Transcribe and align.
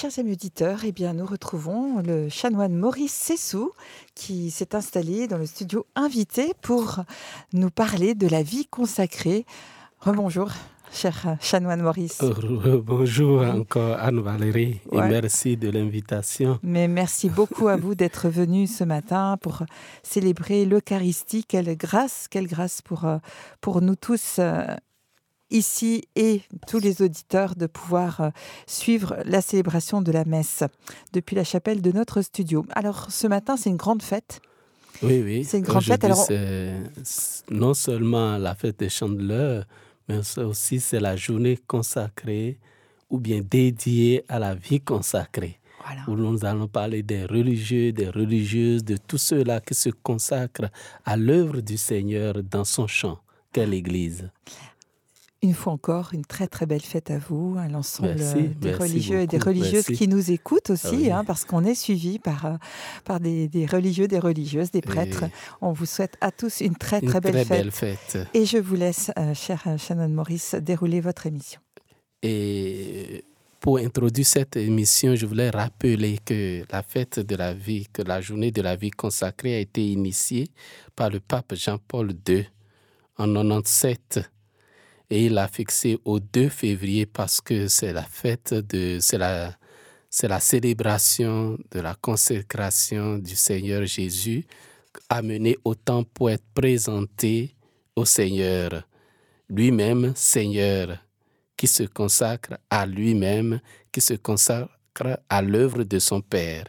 Chers 0.00 0.18
amis 0.18 0.32
auditeurs, 0.32 0.78
eh 0.86 0.92
bien, 0.92 1.12
nous 1.12 1.26
retrouvons 1.26 2.00
le 2.00 2.30
chanoine 2.30 2.74
Maurice 2.74 3.12
Sessou 3.12 3.70
qui 4.14 4.50
s'est 4.50 4.74
installé 4.74 5.28
dans 5.28 5.36
le 5.36 5.44
studio 5.44 5.84
invité 5.94 6.54
pour 6.62 7.00
nous 7.52 7.68
parler 7.68 8.14
de 8.14 8.26
la 8.26 8.42
vie 8.42 8.64
consacrée. 8.64 9.44
Rebonjour, 9.98 10.52
cher 10.90 11.36
chanoine 11.42 11.82
Maurice. 11.82 12.22
Bonjour 12.82 13.42
encore 13.42 13.98
Anne-Valérie 14.00 14.80
et 14.90 15.00
merci 15.02 15.58
de 15.58 15.68
l'invitation. 15.68 16.58
Mais 16.62 16.88
merci 16.88 17.28
beaucoup 17.28 17.68
à 17.68 17.76
vous 17.76 17.94
d'être 17.94 18.30
venu 18.30 18.66
ce 18.66 18.84
matin 18.84 19.36
pour 19.42 19.64
célébrer 20.02 20.64
l'Eucharistie. 20.64 21.44
Quelle 21.44 21.76
grâce, 21.76 22.26
quelle 22.26 22.46
grâce 22.46 22.80
pour, 22.80 23.04
euh, 23.04 23.18
pour 23.60 23.82
nous 23.82 23.96
tous 23.96 24.36
euh, 24.38 24.64
ici 25.50 26.04
et 26.16 26.42
tous 26.66 26.78
les 26.78 27.02
auditeurs 27.02 27.54
de 27.56 27.66
pouvoir 27.66 28.20
euh, 28.20 28.30
suivre 28.66 29.16
la 29.24 29.40
célébration 29.40 30.02
de 30.02 30.12
la 30.12 30.24
messe 30.24 30.64
depuis 31.12 31.36
la 31.36 31.44
chapelle 31.44 31.82
de 31.82 31.92
notre 31.92 32.22
studio. 32.22 32.64
Alors 32.72 33.10
ce 33.10 33.26
matin, 33.26 33.56
c'est 33.56 33.70
une 33.70 33.76
grande 33.76 34.02
fête. 34.02 34.40
Oui, 35.02 35.22
oui. 35.24 35.44
C'est 35.44 35.58
une 35.58 35.64
grande 35.64 35.82
fête. 35.82 36.04
Alors... 36.04 36.26
non 37.50 37.74
seulement 37.74 38.36
la 38.38 38.54
fête 38.54 38.78
des 38.78 38.88
chandeleurs, 38.88 39.64
mais 40.08 40.20
aussi 40.38 40.80
c'est 40.80 41.00
la 41.00 41.16
journée 41.16 41.58
consacrée 41.66 42.58
ou 43.08 43.18
bien 43.18 43.40
dédiée 43.40 44.24
à 44.28 44.38
la 44.38 44.54
vie 44.54 44.80
consacrée. 44.80 45.58
Voilà. 45.84 46.02
Où 46.08 46.14
nous 46.14 46.44
allons 46.44 46.68
parler 46.68 47.02
des 47.02 47.24
religieux, 47.24 47.92
des 47.92 48.10
religieuses, 48.10 48.84
de 48.84 48.96
tous 48.98 49.18
ceux-là 49.18 49.60
qui 49.60 49.74
se 49.74 49.88
consacrent 49.88 50.70
à 51.06 51.16
l'œuvre 51.16 51.60
du 51.62 51.78
Seigneur 51.78 52.42
dans 52.42 52.64
son 52.64 52.86
champ, 52.86 53.18
qu'est 53.52 53.66
l'Église. 53.66 54.30
Une 55.42 55.54
fois 55.54 55.72
encore, 55.72 56.10
une 56.12 56.26
très 56.26 56.46
très 56.48 56.66
belle 56.66 56.82
fête 56.82 57.10
à 57.10 57.16
vous, 57.16 57.56
à 57.58 57.66
l'ensemble 57.66 58.16
des 58.60 58.74
religieux 58.74 59.20
et 59.20 59.26
des 59.26 59.38
religieuses 59.38 59.86
qui 59.86 60.06
nous 60.06 60.30
écoutent 60.30 60.68
aussi, 60.68 61.10
hein, 61.10 61.24
parce 61.24 61.46
qu'on 61.46 61.64
est 61.64 61.74
suivi 61.74 62.18
par, 62.18 62.44
euh, 62.44 62.56
par 63.06 63.20
des, 63.20 63.48
des, 63.48 63.64
religieux, 63.64 64.06
des 64.06 64.18
religieuses, 64.18 64.70
des 64.70 64.82
prêtres. 64.82 65.24
On 65.62 65.72
vous 65.72 65.86
souhaite 65.86 66.18
à 66.20 66.30
tous 66.30 66.60
une 66.60 66.76
très 66.76 67.00
très, 67.00 67.20
belle, 67.20 67.32
très 67.32 67.44
fête. 67.44 67.48
belle, 67.48 67.70
fête. 67.72 68.18
Et 68.34 68.44
je 68.44 68.58
vous 68.58 68.74
laisse, 68.74 69.10
euh, 69.18 69.32
cher 69.32 69.64
Shannon 69.78 70.10
Maurice, 70.10 70.54
dérouler 70.56 71.00
votre 71.00 71.26
émission. 71.26 71.60
Et 72.22 73.24
pour 73.60 73.78
introduire 73.78 74.26
cette 74.26 74.56
émission, 74.56 75.16
je 75.16 75.24
voulais 75.24 75.48
rappeler 75.48 76.18
que 76.24 76.64
la 76.70 76.82
fête 76.82 77.18
de 77.20 77.36
la 77.36 77.54
vie, 77.54 77.86
que 77.90 78.02
la 78.02 78.20
journée 78.20 78.50
de 78.50 78.60
la 78.60 78.76
vie 78.76 78.90
consacrée 78.90 79.54
a 79.54 79.58
été 79.58 79.86
initiée 79.86 80.48
par 80.94 81.08
le 81.08 81.20
pape 81.20 81.54
Jean-Paul 81.54 82.12
II 82.28 82.46
en 83.16 83.32
97 83.34 84.20
et 85.10 85.26
il 85.26 85.34
l'a 85.34 85.48
fixé 85.48 85.98
au 86.04 86.20
2 86.20 86.48
février 86.48 87.04
parce 87.04 87.40
que 87.40 87.66
c'est 87.68 87.92
la 87.92 88.04
fête 88.04 88.54
de 88.54 88.98
c'est 89.00 89.18
la 89.18 89.56
c'est 90.08 90.28
la 90.28 90.40
célébration 90.40 91.58
de 91.70 91.80
la 91.80 91.94
consécration 91.94 93.18
du 93.18 93.36
Seigneur 93.36 93.86
Jésus 93.86 94.44
amené 95.08 95.56
au 95.64 95.74
temps 95.74 96.04
pour 96.04 96.30
être 96.30 96.44
présenté 96.54 97.54
au 97.94 98.04
Seigneur 98.04 98.84
lui-même 99.48 100.12
Seigneur 100.16 100.98
qui 101.56 101.66
se 101.66 101.82
consacre 101.82 102.58
à 102.70 102.86
lui-même 102.86 103.60
qui 103.92 104.00
se 104.00 104.14
consacre 104.14 104.70
à 105.28 105.42
l'œuvre 105.42 105.84
de 105.84 105.98
son 105.98 106.20
Père. 106.20 106.66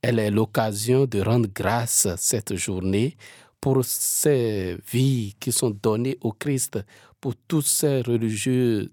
Elle 0.00 0.18
est 0.18 0.30
l'occasion 0.30 1.06
de 1.06 1.20
rendre 1.20 1.48
grâce 1.52 2.08
cette 2.16 2.56
journée 2.56 3.16
pour 3.62 3.84
ces 3.84 4.76
vies 4.90 5.36
qui 5.38 5.52
sont 5.52 5.70
données 5.70 6.18
au 6.20 6.32
Christ, 6.32 6.80
pour 7.20 7.36
tous 7.46 7.62
ces 7.62 8.02
religieux 8.02 8.90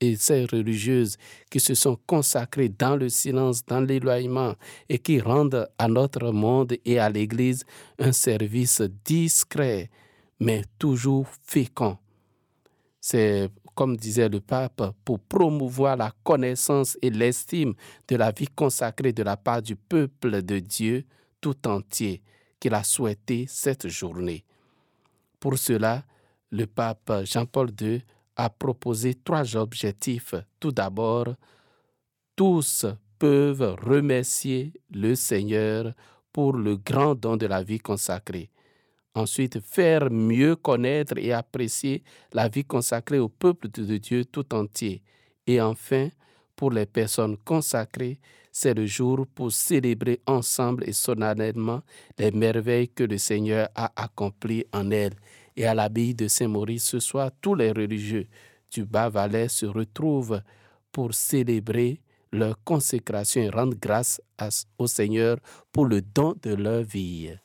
et 0.00 0.16
ces 0.16 0.44
religieuses 0.44 1.16
qui 1.48 1.60
se 1.60 1.74
sont 1.74 1.96
consacrés 2.04 2.68
dans 2.68 2.96
le 2.96 3.08
silence, 3.08 3.64
dans 3.64 3.80
l'éloignement 3.80 4.54
et 4.88 4.98
qui 4.98 5.20
rendent 5.20 5.68
à 5.78 5.86
notre 5.86 6.32
monde 6.32 6.76
et 6.84 6.98
à 6.98 7.08
l'Église 7.08 7.64
un 8.00 8.10
service 8.10 8.82
discret, 9.04 9.88
mais 10.40 10.64
toujours 10.80 11.28
fécond. 11.44 11.96
C'est, 13.00 13.48
comme 13.76 13.96
disait 13.96 14.28
le 14.28 14.40
pape, 14.40 14.82
pour 15.04 15.20
promouvoir 15.20 15.96
la 15.96 16.12
connaissance 16.24 16.98
et 17.00 17.10
l'estime 17.10 17.74
de 18.08 18.16
la 18.16 18.32
vie 18.32 18.48
consacrée 18.52 19.12
de 19.12 19.22
la 19.22 19.36
part 19.36 19.62
du 19.62 19.76
peuple 19.76 20.42
de 20.42 20.58
Dieu 20.58 21.04
tout 21.40 21.68
entier 21.68 22.20
qu'il 22.60 22.74
a 22.74 22.82
souhaité 22.82 23.46
cette 23.48 23.88
journée. 23.88 24.44
Pour 25.40 25.58
cela, 25.58 26.04
le 26.50 26.66
pape 26.66 27.24
Jean-Paul 27.24 27.70
II 27.80 28.02
a 28.36 28.50
proposé 28.50 29.14
trois 29.14 29.56
objectifs. 29.56 30.34
Tout 30.60 30.72
d'abord, 30.72 31.34
tous 32.34 32.86
peuvent 33.18 33.76
remercier 33.82 34.72
le 34.90 35.14
Seigneur 35.14 35.92
pour 36.32 36.52
le 36.52 36.76
grand 36.76 37.14
don 37.14 37.36
de 37.36 37.46
la 37.46 37.62
vie 37.62 37.78
consacrée. 37.78 38.50
Ensuite, 39.14 39.60
faire 39.60 40.10
mieux 40.10 40.56
connaître 40.56 41.14
et 41.16 41.32
apprécier 41.32 42.02
la 42.34 42.48
vie 42.48 42.64
consacrée 42.66 43.18
au 43.18 43.30
peuple 43.30 43.68
de 43.70 43.96
Dieu 43.96 44.26
tout 44.26 44.54
entier. 44.54 45.02
Et 45.46 45.60
enfin, 45.60 46.10
pour 46.54 46.70
les 46.70 46.84
personnes 46.84 47.38
consacrées, 47.38 48.18
c'est 48.58 48.72
le 48.72 48.86
jour 48.86 49.26
pour 49.34 49.52
célébrer 49.52 50.22
ensemble 50.26 50.88
et 50.88 50.94
solennellement 50.94 51.82
les 52.16 52.30
merveilles 52.30 52.88
que 52.88 53.04
le 53.04 53.18
Seigneur 53.18 53.68
a 53.74 53.92
accomplies 54.02 54.64
en 54.72 54.90
elles. 54.90 55.12
Et 55.56 55.66
à 55.66 55.74
l'abbaye 55.74 56.14
de 56.14 56.26
Saint-Maurice 56.26 56.86
ce 56.86 56.98
soir, 56.98 57.30
tous 57.42 57.54
les 57.54 57.70
religieux 57.70 58.26
du 58.70 58.86
Bas-Valais 58.86 59.48
se 59.48 59.66
retrouvent 59.66 60.40
pour 60.90 61.12
célébrer 61.12 62.00
leur 62.32 62.56
consécration 62.64 63.42
et 63.42 63.50
rendre 63.50 63.76
grâce 63.78 64.22
au 64.78 64.86
Seigneur 64.86 65.36
pour 65.70 65.84
le 65.84 66.00
don 66.00 66.34
de 66.42 66.54
leur 66.54 66.82
vie. 66.82 67.36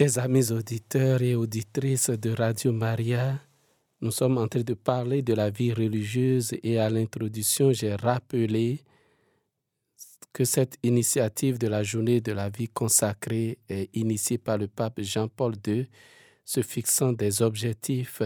Chers 0.00 0.16
amis 0.16 0.50
auditeurs 0.50 1.20
et 1.20 1.34
auditrices 1.34 2.08
de 2.08 2.30
Radio 2.30 2.72
Maria, 2.72 3.38
nous 4.00 4.10
sommes 4.10 4.38
en 4.38 4.48
train 4.48 4.62
de 4.62 4.72
parler 4.72 5.20
de 5.20 5.34
la 5.34 5.50
vie 5.50 5.74
religieuse 5.74 6.54
et 6.62 6.78
à 6.78 6.88
l'introduction, 6.88 7.70
j'ai 7.74 7.94
rappelé 7.96 8.80
que 10.32 10.46
cette 10.46 10.78
initiative 10.82 11.58
de 11.58 11.66
la 11.68 11.82
journée 11.82 12.22
de 12.22 12.32
la 12.32 12.48
vie 12.48 12.68
consacrée 12.68 13.58
est 13.68 13.94
initiée 13.94 14.38
par 14.38 14.56
le 14.56 14.68
pape 14.68 15.02
Jean-Paul 15.02 15.56
II, 15.66 15.86
se 16.46 16.62
fixant 16.62 17.12
des 17.12 17.42
objectifs, 17.42 18.22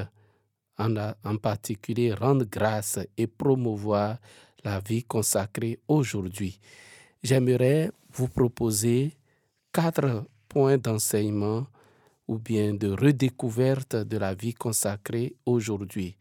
en, 0.78 0.94
en 1.24 1.36
particulier 1.38 2.14
rendre 2.14 2.44
grâce 2.44 3.00
et 3.16 3.26
promouvoir 3.26 4.18
la 4.62 4.78
vie 4.78 5.02
consacrée 5.02 5.80
aujourd'hui. 5.88 6.60
J'aimerais 7.24 7.90
vous 8.12 8.28
proposer 8.28 9.16
quatre 9.72 10.24
points 10.54 10.78
d'enseignement 10.78 11.66
ou 12.28 12.38
bien 12.38 12.74
de 12.74 12.88
redécouverte 12.88 13.96
de 13.96 14.16
la 14.16 14.34
vie 14.34 14.54
consacrée 14.54 15.34
aujourd'hui. 15.44 16.16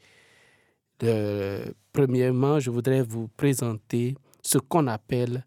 premièrement, 1.92 2.60
je 2.60 2.72
voudrais 2.72 3.04
vous 3.04 3.28
présenter 3.28 4.16
ce 4.42 4.58
qu'on 4.58 4.88
appelle 4.88 5.46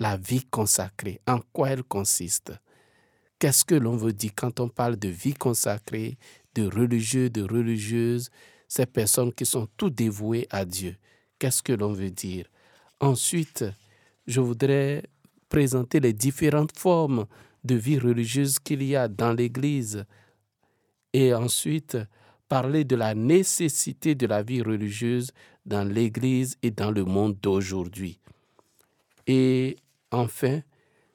la 0.00 0.16
vie 0.16 0.44
consacrée, 0.50 1.20
en 1.28 1.38
quoi 1.52 1.70
elle 1.70 1.84
consiste? 1.84 2.52
Qu'est-ce 3.38 3.64
que 3.64 3.76
l'on 3.76 3.96
veut 3.96 4.12
dire 4.12 4.32
quand 4.34 4.58
on 4.58 4.68
parle 4.68 4.96
de 4.96 5.08
vie 5.08 5.34
consacrée, 5.34 6.18
de 6.54 6.66
religieux, 6.66 7.30
de 7.30 7.42
religieuses, 7.42 8.30
ces 8.66 8.86
personnes 8.86 9.32
qui 9.32 9.46
sont 9.46 9.68
tout 9.76 9.90
dévouées 9.90 10.48
à 10.50 10.64
Dieu? 10.64 10.96
Qu'est-ce 11.38 11.62
que 11.62 11.72
l'on 11.72 11.92
veut 11.92 12.10
dire? 12.10 12.46
Ensuite, 12.98 13.64
je 14.26 14.40
voudrais 14.40 15.04
présenter 15.48 16.00
les 16.00 16.12
différentes 16.12 16.76
formes 16.76 17.26
de 17.66 17.74
vie 17.74 17.98
religieuse 17.98 18.58
qu'il 18.58 18.82
y 18.82 18.96
a 18.96 19.08
dans 19.08 19.32
l'Église 19.32 20.04
et 21.12 21.34
ensuite 21.34 21.98
parler 22.48 22.84
de 22.84 22.96
la 22.96 23.14
nécessité 23.14 24.14
de 24.14 24.26
la 24.26 24.42
vie 24.42 24.62
religieuse 24.62 25.32
dans 25.64 25.86
l'Église 25.86 26.56
et 26.62 26.70
dans 26.70 26.90
le 26.90 27.04
monde 27.04 27.36
d'aujourd'hui. 27.42 28.20
Et 29.26 29.76
enfin, 30.12 30.60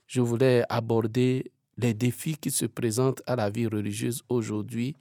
je 0.07 0.21
voulais 0.21 0.63
aborder 0.68 1.51
les 1.77 1.94
défis 1.94 2.36
qui 2.36 2.51
se 2.51 2.65
présentent 2.65 3.21
à 3.25 3.36
la 3.36 3.50
vie 3.50 3.68
religieuse 3.68 4.21
aujourd'hui 4.27 4.95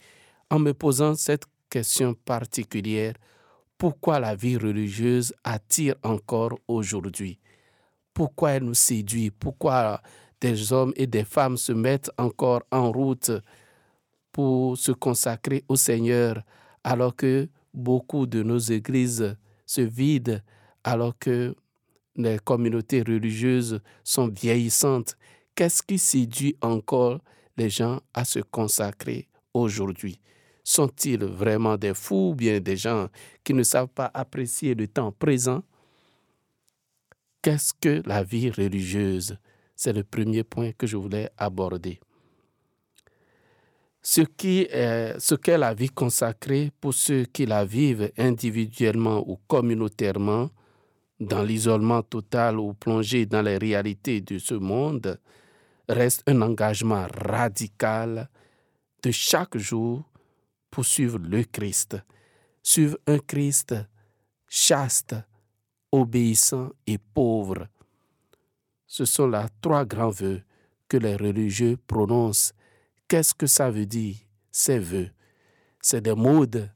en 0.51 0.59
me 0.61 0.73
posant 0.73 1.15
cette 1.15 1.45
question 1.69 2.15
particulière. 2.15 3.15
Pourquoi 3.77 4.21
la 4.21 4.37
vie 4.37 4.57
religieuse 4.57 5.35
attire 5.43 5.95
encore 6.03 6.59
aujourd'hui? 6.69 7.39
Pourquoi 8.15 8.53
elle 8.53 8.65
nous 8.65 8.75
séduit? 8.75 9.31
Pourquoi 9.31 10.01
des 10.41 10.73
hommes 10.73 10.93
et 10.97 11.07
des 11.07 11.25
femmes 11.25 11.57
se 11.57 11.73
mettent 11.73 12.11
encore 12.19 12.63
en 12.71 12.91
route 12.91 13.31
pour 14.33 14.79
se 14.79 14.93
consacrer 14.93 15.65
au 15.69 15.77
Seigneur, 15.77 16.43
alors 16.85 17.15
que 17.15 17.49
beaucoup 17.75 18.27
de 18.27 18.43
nos 18.43 18.59
églises 18.59 19.37
se 19.67 19.81
vident, 19.81 20.41
alors 20.85 21.19
que 21.19 21.55
les 22.17 22.39
communautés 22.39 23.03
religieuses 23.03 23.81
sont 24.05 24.29
vieillissantes. 24.29 25.17
Qu'est-ce 25.55 25.83
qui 25.83 25.99
séduit 25.99 26.57
encore 26.61 27.21
les 27.57 27.71
gens 27.71 28.01
à 28.15 28.25
se 28.25 28.41
consacrer 28.41 29.29
aujourd'hui? 29.53 30.21
Sont-ils 30.65 31.25
vraiment 31.25 31.77
des 31.77 31.95
fous 31.95 32.31
ou 32.31 32.35
bien 32.35 32.61
des 32.61 32.77
gens 32.77 33.09
qui 33.45 33.55
ne 33.55 33.63
savent 33.63 33.89
pas 33.89 34.11
apprécier 34.15 34.75
le 34.75 34.87
temps 34.87 35.13
présent? 35.13 35.63
Qu'est-ce 37.43 37.73
que 37.75 38.03
la 38.07 38.23
vie 38.23 38.51
religieuse 38.51 39.37
c'est 39.83 39.95
le 39.95 40.05
premier 40.05 40.45
point 40.45 40.73
que 40.73 40.87
je 40.87 40.99
voulais 40.99 41.31
aborder. 41.39 42.01
Ce 44.03 44.21
qu'est 44.21 45.57
la 45.57 45.73
vie 45.73 45.89
consacrée 45.89 46.71
pour 46.83 46.93
ceux 46.93 47.25
qui 47.25 47.47
la 47.47 47.65
vivent 47.65 48.13
individuellement 48.19 49.25
ou 49.27 49.39
communautairement, 49.49 50.51
dans 51.19 51.43
l'isolement 51.43 52.03
total 52.03 52.59
ou 52.59 52.75
plongé 52.75 53.25
dans 53.25 53.41
les 53.41 53.57
réalités 53.57 54.21
de 54.21 54.37
ce 54.37 54.53
monde, 54.53 55.19
reste 55.89 56.25
un 56.27 56.43
engagement 56.43 57.07
radical 57.15 58.29
de 59.03 59.11
chaque 59.11 59.57
jour 59.57 60.03
pour 60.71 60.85
suivre 60.85 61.19
le 61.19 61.43
Christ, 61.45 61.97
suivre 62.63 62.99
un 63.07 63.19
Christ 63.19 63.75
chaste, 64.47 65.15
obéissant 65.91 66.69
et 66.87 66.99
pauvre, 66.99 67.67
ce 68.91 69.05
sont 69.05 69.29
là 69.29 69.49
trois 69.61 69.85
grands 69.85 70.11
vœux 70.11 70.43
que 70.89 70.97
les 70.97 71.15
religieux 71.15 71.79
prononcent. 71.87 72.53
Qu'est-ce 73.07 73.33
que 73.33 73.47
ça 73.47 73.71
veut 73.71 73.87
dire, 73.87 74.17
ces 74.51 74.81
vœux? 74.81 75.11
C'est 75.81 76.01
des 76.01 76.15
modes 76.17 76.73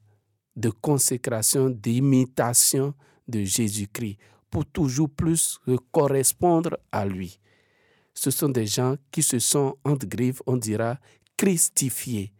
de 0.54 0.70
consécration, 0.70 1.70
d'imitation 1.70 2.94
de 3.26 3.42
Jésus-Christ 3.42 4.18
pour 4.48 4.64
toujours 4.64 5.10
plus 5.10 5.58
correspondre 5.90 6.78
à 6.92 7.04
lui. 7.04 7.40
Ce 8.14 8.30
sont 8.30 8.48
des 8.48 8.66
gens 8.66 8.94
qui 9.10 9.24
se 9.24 9.40
sont, 9.40 9.76
entre 9.84 10.06
griffes, 10.06 10.40
on 10.46 10.56
dira, 10.56 11.00
christifiés. 11.36 12.32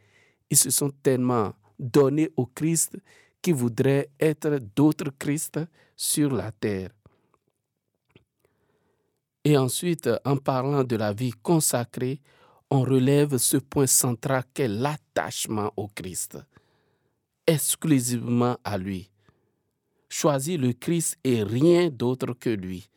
Ils 0.50 0.56
se 0.56 0.70
sont 0.70 0.90
tellement 1.02 1.52
donnés 1.80 2.30
au 2.36 2.46
Christ 2.46 2.96
qu'ils 3.42 3.54
voudraient 3.54 4.08
être 4.20 4.56
d'autres 4.76 5.10
Christ 5.18 5.58
sur 5.96 6.32
la 6.32 6.52
terre. 6.52 6.90
Et 9.44 9.58
ensuite, 9.58 10.08
en 10.24 10.38
parlant 10.38 10.84
de 10.84 10.96
la 10.96 11.12
vie 11.12 11.32
consacrée, 11.42 12.20
on 12.70 12.80
relève 12.80 13.36
ce 13.36 13.58
point 13.58 13.86
central 13.86 14.42
qu'est 14.54 14.68
l'attachement 14.68 15.70
au 15.76 15.86
Christ, 15.88 16.38
exclusivement 17.46 18.56
à 18.64 18.78
lui. 18.78 19.10
Choisir 20.08 20.58
le 20.60 20.72
Christ 20.72 21.18
et 21.24 21.42
rien 21.42 21.90
d'autre 21.90 22.32
que 22.32 22.48
lui. 22.48 22.88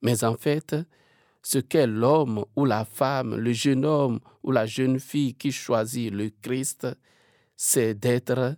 Mais 0.00 0.24
en 0.24 0.36
fait, 0.36 0.74
ce 1.42 1.58
qu'est 1.58 1.86
l'homme 1.86 2.46
ou 2.56 2.64
la 2.64 2.86
femme, 2.86 3.36
le 3.36 3.52
jeune 3.52 3.84
homme 3.84 4.20
ou 4.42 4.52
la 4.52 4.64
jeune 4.64 4.98
fille 4.98 5.34
qui 5.34 5.52
choisit 5.52 6.10
le 6.10 6.30
Christ, 6.40 6.86
c'est 7.56 7.94
d'être 7.94 8.56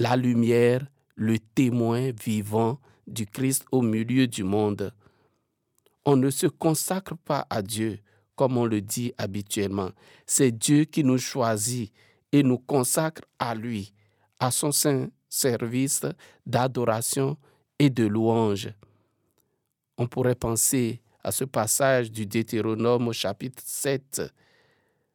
la 0.00 0.16
lumière, 0.16 0.86
le 1.14 1.38
témoin 1.38 2.10
vivant 2.10 2.80
du 3.06 3.26
Christ 3.26 3.64
au 3.70 3.80
milieu 3.80 4.26
du 4.26 4.42
monde 4.42 4.92
on 6.06 6.16
ne 6.16 6.30
se 6.30 6.46
consacre 6.46 7.16
pas 7.16 7.46
à 7.50 7.60
Dieu 7.60 7.98
comme 8.36 8.56
on 8.58 8.66
le 8.66 8.80
dit 8.80 9.12
habituellement. 9.18 9.90
C'est 10.26 10.52
Dieu 10.52 10.84
qui 10.84 11.02
nous 11.02 11.18
choisit 11.18 11.92
et 12.30 12.42
nous 12.42 12.58
consacre 12.58 13.22
à 13.38 13.54
lui, 13.54 13.92
à 14.38 14.50
son 14.50 14.70
saint 14.70 15.08
service 15.28 16.02
d'adoration 16.44 17.36
et 17.78 17.90
de 17.90 18.06
louange. 18.06 18.68
On 19.98 20.06
pourrait 20.06 20.34
penser 20.34 21.00
à 21.24 21.32
ce 21.32 21.44
passage 21.44 22.12
du 22.12 22.26
Deutéronome 22.26 23.08
au 23.08 23.12
chapitre 23.12 23.62
7, 23.64 24.22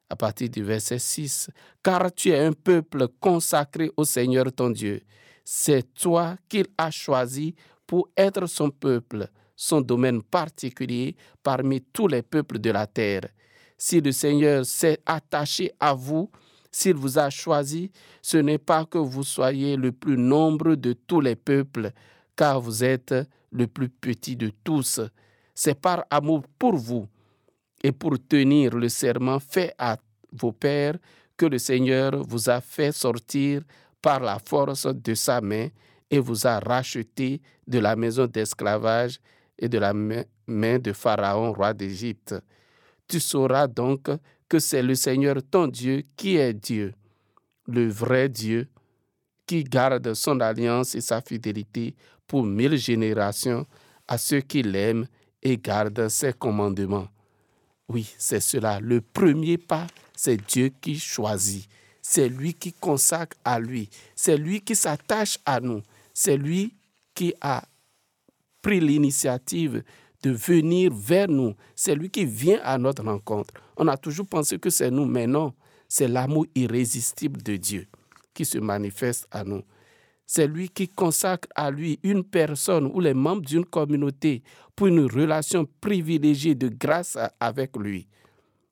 à 0.10 0.16
partir 0.16 0.50
du 0.50 0.64
verset 0.64 1.00
6. 1.00 1.52
Car 1.84 2.12
tu 2.14 2.30
es 2.30 2.40
un 2.40 2.54
peuple 2.54 3.08
consacré 3.20 3.92
au 3.96 4.04
Seigneur 4.04 4.52
ton 4.52 4.72
Dieu. 4.72 5.02
C'est 5.46 5.94
toi 5.94 6.36
qu'il 6.50 6.66
a 6.78 6.90
choisi 6.92 7.56
pour 7.86 8.10
être 8.18 8.48
son 8.48 8.72
peuple 8.72 9.30
son 9.62 9.80
domaine 9.80 10.24
particulier 10.24 11.16
parmi 11.44 11.82
tous 11.82 12.08
les 12.08 12.24
peuples 12.24 12.58
de 12.58 12.72
la 12.72 12.88
terre. 12.88 13.28
Si 13.78 14.02
le 14.02 14.12
Seigneur 14.12 14.66
s'est 14.66 15.00
attaché 15.06 15.72
à 15.80 15.94
vous, 15.94 16.32
s'il 16.72 16.96
vous 16.96 17.20
a 17.20 17.30
choisi, 17.30 17.92
ce 18.24 18.38
n'est 18.38 18.58
pas 18.58 18.86
que 18.86 18.98
vous 18.98 19.24
soyez 19.24 19.76
le 19.76 19.92
plus 19.92 20.18
nombreux 20.18 20.78
de 20.78 20.94
tous 20.94 21.22
les 21.22 21.36
peuples, 21.36 21.92
car 22.36 22.60
vous 22.60 22.84
êtes 22.84 23.14
le 23.52 23.68
plus 23.68 23.90
petit 23.90 24.36
de 24.36 24.52
tous. 24.64 25.00
C'est 25.54 25.80
par 25.80 26.06
amour 26.10 26.42
pour 26.58 26.76
vous 26.76 27.08
et 27.84 27.92
pour 27.92 28.18
tenir 28.28 28.76
le 28.76 28.90
serment 28.90 29.40
fait 29.40 29.76
à 29.78 29.98
vos 30.32 30.54
pères 30.54 30.98
que 31.38 31.46
le 31.46 31.60
Seigneur 31.60 32.24
vous 32.28 32.50
a 32.50 32.62
fait 32.62 32.92
sortir 32.92 33.62
par 34.02 34.22
la 34.22 34.40
force 34.40 34.88
de 34.88 35.14
sa 35.14 35.40
main 35.40 35.68
et 36.10 36.18
vous 36.18 36.48
a 36.48 36.58
racheté 36.60 37.42
de 37.68 37.78
la 37.78 37.96
maison 37.96 38.26
d'esclavage 38.26 39.20
et 39.62 39.70
de 39.70 39.78
la 39.78 39.94
main 39.94 40.80
de 40.80 40.92
Pharaon, 40.92 41.54
roi 41.54 41.74
d'Égypte. 41.74 42.36
Tu 43.08 43.20
sauras 43.20 43.68
donc 43.68 44.10
que 44.50 44.60
c'est 44.60 44.84
le 44.84 44.96
Seigneur 44.96 45.38
ton 45.50 45.68
Dieu 45.68 46.04
qui 46.18 46.36
est 46.36 46.54
Dieu, 46.54 46.94
le 47.68 47.88
vrai 47.88 48.28
Dieu, 48.28 48.68
qui 49.46 49.64
garde 49.64 50.14
son 50.14 50.40
alliance 50.40 50.96
et 50.96 51.02
sa 51.02 51.22
fidélité 51.22 51.96
pour 52.28 52.44
mille 52.44 52.78
générations 52.78 53.66
à 54.08 54.18
ceux 54.18 54.42
qui 54.42 54.64
l'aiment 54.64 55.08
et 55.42 55.58
gardent 55.58 56.10
ses 56.10 56.34
commandements. 56.34 57.08
Oui, 57.88 58.14
c'est 58.18 58.40
cela. 58.40 58.80
Le 58.80 59.02
premier 59.02 59.58
pas, 59.58 59.88
c'est 60.16 60.38
Dieu 60.38 60.72
qui 60.82 60.98
choisit. 60.98 61.68
C'est 62.02 62.30
lui 62.30 62.54
qui 62.54 62.74
consacre 62.74 63.38
à 63.44 63.60
lui. 63.60 63.90
C'est 64.16 64.38
lui 64.38 64.62
qui 64.62 64.76
s'attache 64.76 65.38
à 65.46 65.60
nous. 65.60 65.82
C'est 66.14 66.38
lui 66.38 66.74
qui 67.14 67.34
a 67.42 67.64
pris 68.62 68.80
l'initiative 68.80 69.84
de 70.24 70.32
venir 70.32 70.92
vers 70.94 71.28
nous. 71.28 71.54
C'est 71.76 71.96
lui 71.96 72.10
qui 72.10 72.26
vient 72.26 72.60
à 72.64 72.78
notre 72.78 73.04
rencontre. 73.04 73.54
On 73.78 73.88
a 73.88 73.98
toujours 73.98 74.28
pensé 74.28 74.60
que 74.60 74.70
c'est 74.70 74.92
nous, 74.92 75.06
mais 75.06 75.28
non, 75.28 75.54
c'est 75.88 76.08
l'amour 76.08 76.46
irrésistible 76.56 77.42
de 77.42 77.58
Dieu 77.58 77.88
qui 78.34 78.46
se 78.46 78.58
manifeste 78.58 79.28
à 79.32 79.44
nous. 79.44 79.64
C'est 80.26 80.48
lui 80.48 80.70
qui 80.70 80.88
consacre 80.88 81.50
à 81.56 81.72
lui 81.72 82.00
une 82.04 82.24
personne 82.24 82.90
ou 82.94 83.02
les 83.02 83.14
membres 83.14 83.42
d'une 83.42 83.66
communauté 83.66 84.44
pour 84.76 84.88
une 84.88 85.06
relation 85.12 85.68
privilégiée 85.82 86.56
de 86.56 86.70
grâce 86.70 87.18
avec 87.40 87.76
lui. 87.76 88.08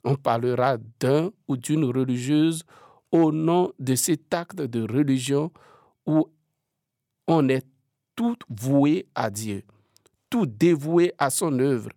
On 0.05 0.15
parlera 0.15 0.77
d'un 0.99 1.31
ou 1.47 1.57
d'une 1.57 1.83
religieuse 1.83 2.63
au 3.11 3.31
nom 3.31 3.73
de 3.79 3.95
cet 3.95 4.33
acte 4.33 4.61
de 4.61 4.81
religion 4.89 5.51
où 6.05 6.29
on 7.27 7.49
est 7.49 7.65
tout 8.15 8.37
voué 8.49 9.07
à 9.13 9.29
Dieu, 9.29 9.63
tout 10.29 10.45
dévoué 10.45 11.13
à 11.17 11.29
son 11.29 11.57
œuvre, 11.59 11.89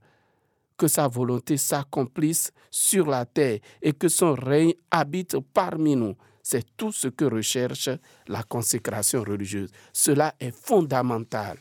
que 0.76 0.88
sa 0.88 1.06
volonté 1.06 1.56
s'accomplisse 1.56 2.50
sur 2.70 3.06
la 3.06 3.24
terre 3.24 3.60
et 3.80 3.92
que 3.92 4.08
son 4.08 4.34
règne 4.34 4.74
habite 4.90 5.38
parmi 5.52 5.94
nous. 5.94 6.16
C'est 6.42 6.76
tout 6.76 6.90
ce 6.90 7.08
que 7.08 7.24
recherche 7.24 7.88
la 8.26 8.42
consécration 8.42 9.22
religieuse. 9.22 9.70
Cela 9.92 10.34
est 10.40 10.50
fondamental, 10.50 11.58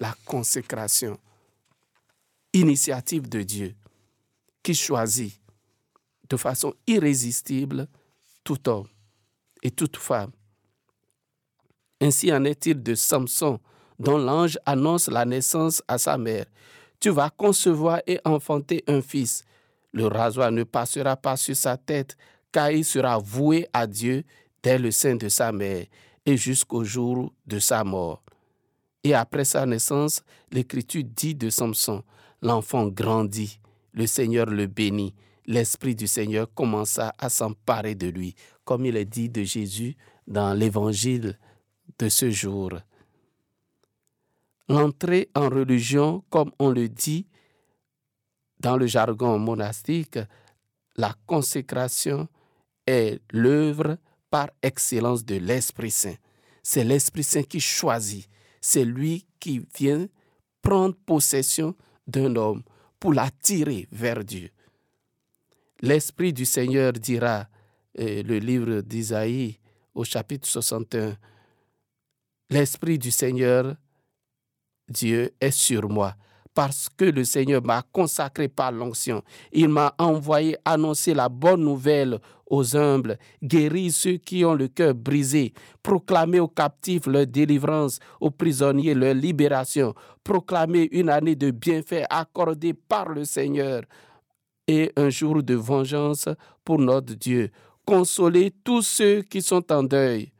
la 0.00 0.12
consécration, 0.24 1.18
initiative 2.52 3.28
de 3.28 3.42
Dieu, 3.42 3.74
qui 4.62 4.74
choisit 4.74 5.40
de 6.28 6.36
façon 6.36 6.74
irrésistible 6.86 7.86
tout 8.42 8.68
homme 8.68 8.88
et 9.62 9.70
toute 9.70 9.96
femme. 9.96 10.32
Ainsi 12.00 12.32
en 12.32 12.44
est-il 12.44 12.82
de 12.82 12.94
Samson, 12.94 13.60
dont 13.98 14.18
l'ange 14.18 14.58
annonce 14.66 15.08
la 15.08 15.24
naissance 15.24 15.82
à 15.88 15.98
sa 15.98 16.18
mère 16.18 16.46
tu 17.04 17.10
vas 17.10 17.28
concevoir 17.28 18.00
et 18.06 18.18
enfanter 18.24 18.82
un 18.86 19.02
fils. 19.02 19.44
Le 19.92 20.06
rasoir 20.06 20.50
ne 20.50 20.64
passera 20.64 21.16
pas 21.16 21.36
sur 21.36 21.54
sa 21.54 21.76
tête, 21.76 22.16
car 22.50 22.70
il 22.70 22.82
sera 22.82 23.18
voué 23.18 23.68
à 23.74 23.86
Dieu 23.86 24.24
dès 24.62 24.78
le 24.78 24.90
sein 24.90 25.14
de 25.16 25.28
sa 25.28 25.52
mère 25.52 25.84
et 26.24 26.38
jusqu'au 26.38 26.82
jour 26.82 27.30
de 27.46 27.58
sa 27.58 27.84
mort. 27.84 28.22
Et 29.02 29.12
après 29.12 29.44
sa 29.44 29.66
naissance, 29.66 30.22
l'Écriture 30.50 31.02
dit 31.04 31.34
de 31.34 31.50
Samson, 31.50 32.02
l'enfant 32.40 32.86
grandit, 32.86 33.60
le 33.92 34.06
Seigneur 34.06 34.46
le 34.46 34.66
bénit, 34.66 35.14
l'Esprit 35.44 35.94
du 35.94 36.06
Seigneur 36.06 36.46
commença 36.54 37.12
à 37.18 37.28
s'emparer 37.28 37.94
de 37.94 38.06
lui, 38.06 38.34
comme 38.64 38.86
il 38.86 38.96
est 38.96 39.04
dit 39.04 39.28
de 39.28 39.42
Jésus 39.42 39.94
dans 40.26 40.54
l'Évangile 40.54 41.38
de 41.98 42.08
ce 42.08 42.30
jour. 42.30 42.70
L'entrée 44.68 45.30
en 45.34 45.48
religion, 45.48 46.24
comme 46.30 46.50
on 46.58 46.70
le 46.70 46.88
dit 46.88 47.26
dans 48.60 48.76
le 48.76 48.86
jargon 48.86 49.38
monastique, 49.38 50.18
la 50.96 51.14
consécration 51.26 52.28
est 52.86 53.20
l'œuvre 53.30 53.98
par 54.30 54.50
excellence 54.62 55.24
de 55.24 55.36
l'Esprit 55.36 55.90
Saint. 55.90 56.16
C'est 56.62 56.84
l'Esprit 56.84 57.24
Saint 57.24 57.42
qui 57.42 57.60
choisit. 57.60 58.28
C'est 58.60 58.84
lui 58.84 59.26
qui 59.38 59.66
vient 59.76 60.06
prendre 60.62 60.96
possession 61.04 61.74
d'un 62.06 62.34
homme 62.36 62.62
pour 62.98 63.12
l'attirer 63.12 63.86
vers 63.92 64.24
Dieu. 64.24 64.48
L'Esprit 65.82 66.32
du 66.32 66.46
Seigneur 66.46 66.94
dira, 66.94 67.46
euh, 67.98 68.22
le 68.22 68.38
livre 68.38 68.80
d'Isaïe 68.80 69.58
au 69.94 70.04
chapitre 70.04 70.48
61, 70.48 71.16
L'Esprit 72.50 72.98
du 72.98 73.10
Seigneur 73.10 73.76
Dieu 74.88 75.30
est 75.40 75.50
sur 75.50 75.88
moi. 75.88 76.14
Parce 76.54 76.88
que 76.88 77.06
le 77.06 77.24
Seigneur 77.24 77.64
m'a 77.64 77.82
consacré 77.92 78.46
par 78.46 78.70
l'onction. 78.70 79.22
Il 79.52 79.68
m'a 79.68 79.92
envoyé 79.98 80.56
annoncer 80.64 81.12
la 81.12 81.28
bonne 81.28 81.64
nouvelle 81.64 82.20
aux 82.46 82.76
humbles, 82.76 83.18
guérir 83.42 83.92
ceux 83.92 84.18
qui 84.18 84.44
ont 84.44 84.54
le 84.54 84.68
cœur 84.68 84.94
brisé, 84.94 85.52
proclamer 85.82 86.38
aux 86.38 86.48
captifs 86.48 87.06
leur 87.06 87.26
délivrance, 87.26 87.98
aux 88.20 88.30
prisonniers 88.30 88.94
leur 88.94 89.14
libération, 89.14 89.94
proclamer 90.22 90.88
une 90.92 91.08
année 91.08 91.34
de 91.34 91.50
bienfaits 91.50 92.06
accordée 92.08 92.74
par 92.74 93.08
le 93.08 93.24
Seigneur 93.24 93.82
et 94.66 94.92
un 94.96 95.10
jour 95.10 95.42
de 95.42 95.54
vengeance 95.54 96.28
pour 96.64 96.78
notre 96.78 97.14
Dieu, 97.14 97.50
consoler 97.84 98.52
tous 98.64 98.82
ceux 98.82 99.22
qui 99.22 99.42
sont 99.42 99.70
en 99.72 99.82
deuil, 99.82 100.30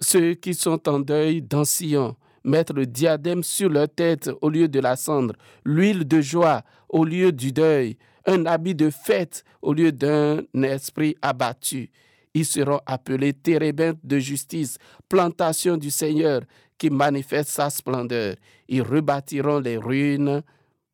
ceux 0.00 0.34
qui 0.34 0.54
sont 0.54 0.88
en 0.88 1.00
deuil 1.00 1.42
dans 1.42 1.64
Sion, 1.64 2.16
mettre 2.44 2.72
le 2.72 2.86
diadème 2.86 3.42
sur 3.42 3.68
leur 3.68 3.88
tête 3.88 4.30
au 4.40 4.48
lieu 4.48 4.68
de 4.68 4.80
la 4.80 4.96
cendre, 4.96 5.34
l'huile 5.64 6.06
de 6.06 6.20
joie 6.20 6.62
au 6.88 7.04
lieu 7.04 7.32
du 7.32 7.52
deuil, 7.52 7.96
un 8.26 8.46
habit 8.46 8.74
de 8.74 8.90
fête 8.90 9.44
au 9.62 9.72
lieu 9.72 9.92
d'un 9.92 10.42
esprit 10.62 11.16
abattu. 11.22 11.90
Ils 12.34 12.44
seront 12.44 12.80
appelés 12.86 13.32
térébintes 13.32 13.98
de 14.04 14.18
justice, 14.18 14.78
plantation 15.08 15.76
du 15.76 15.90
Seigneur 15.90 16.42
qui 16.76 16.90
manifeste 16.90 17.50
sa 17.50 17.70
splendeur. 17.70 18.36
Ils 18.68 18.82
rebâtiront 18.82 19.58
les 19.58 19.76
ruines 19.76 20.42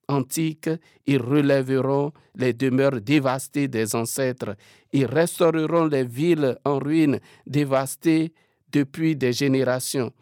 antiques, 0.08 0.70
ils 1.06 1.20
relèveront 1.20 2.12
les 2.36 2.52
demeures 2.52 3.00
dévastées 3.00 3.68
des 3.68 3.94
ancêtres, 3.94 4.56
ils 4.92 5.06
restaureront 5.06 5.86
les 5.86 6.04
villes 6.04 6.56
en 6.64 6.78
ruine 6.78 7.18
dévastées 7.46 8.32
depuis 8.74 9.14
des 9.14 9.32
générations. 9.32 10.12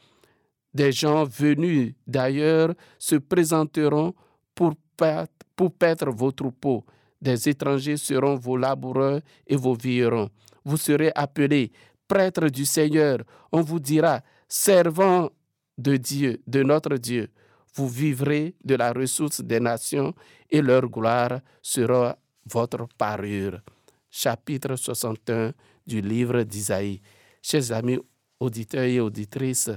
Des 0.75 0.93
gens 0.93 1.25
venus 1.25 1.95
d'ailleurs 2.07 2.75
se 2.99 3.17
présenteront 3.17 4.15
pour, 4.55 4.75
pour 5.57 5.73
paître 5.73 6.11
vos 6.11 6.33
troupeaux. 6.33 6.85
Des 7.21 7.49
étrangers 7.49 7.97
seront 7.97 8.37
vos 8.37 8.57
laboureurs 8.57 9.21
et 9.47 9.57
vos 9.57 9.75
vignerons. 9.75 10.29
Vous 10.65 10.77
serez 10.77 11.11
appelés 11.15 11.73
prêtres 12.07 12.49
du 12.49 12.65
Seigneur. 12.67 13.19
On 13.51 13.63
vous 13.63 13.81
dira 13.81 14.21
servants 14.49 15.31
de 15.79 15.97
Dieu, 15.97 16.43
de 16.47 16.63
notre 16.63 16.97
Dieu. 16.97 17.29
Vous 17.75 17.89
vivrez 17.89 18.55
de 18.63 18.75
la 18.75 18.93
ressource 18.93 19.41
des 19.41 19.61
nations 19.61 20.15
et 20.51 20.61
leur 20.61 20.87
gloire 20.89 21.41
sera 21.63 22.19
votre 22.45 22.87
parure. 22.99 23.61
Chapitre 24.11 24.77
61 24.77 25.55
du 25.87 26.03
livre 26.03 26.43
d'Isaïe. 26.43 27.01
Chers 27.41 27.73
amis 27.73 27.99
auditeurs 28.43 28.85
et 28.85 29.01
auditrices, 29.01 29.71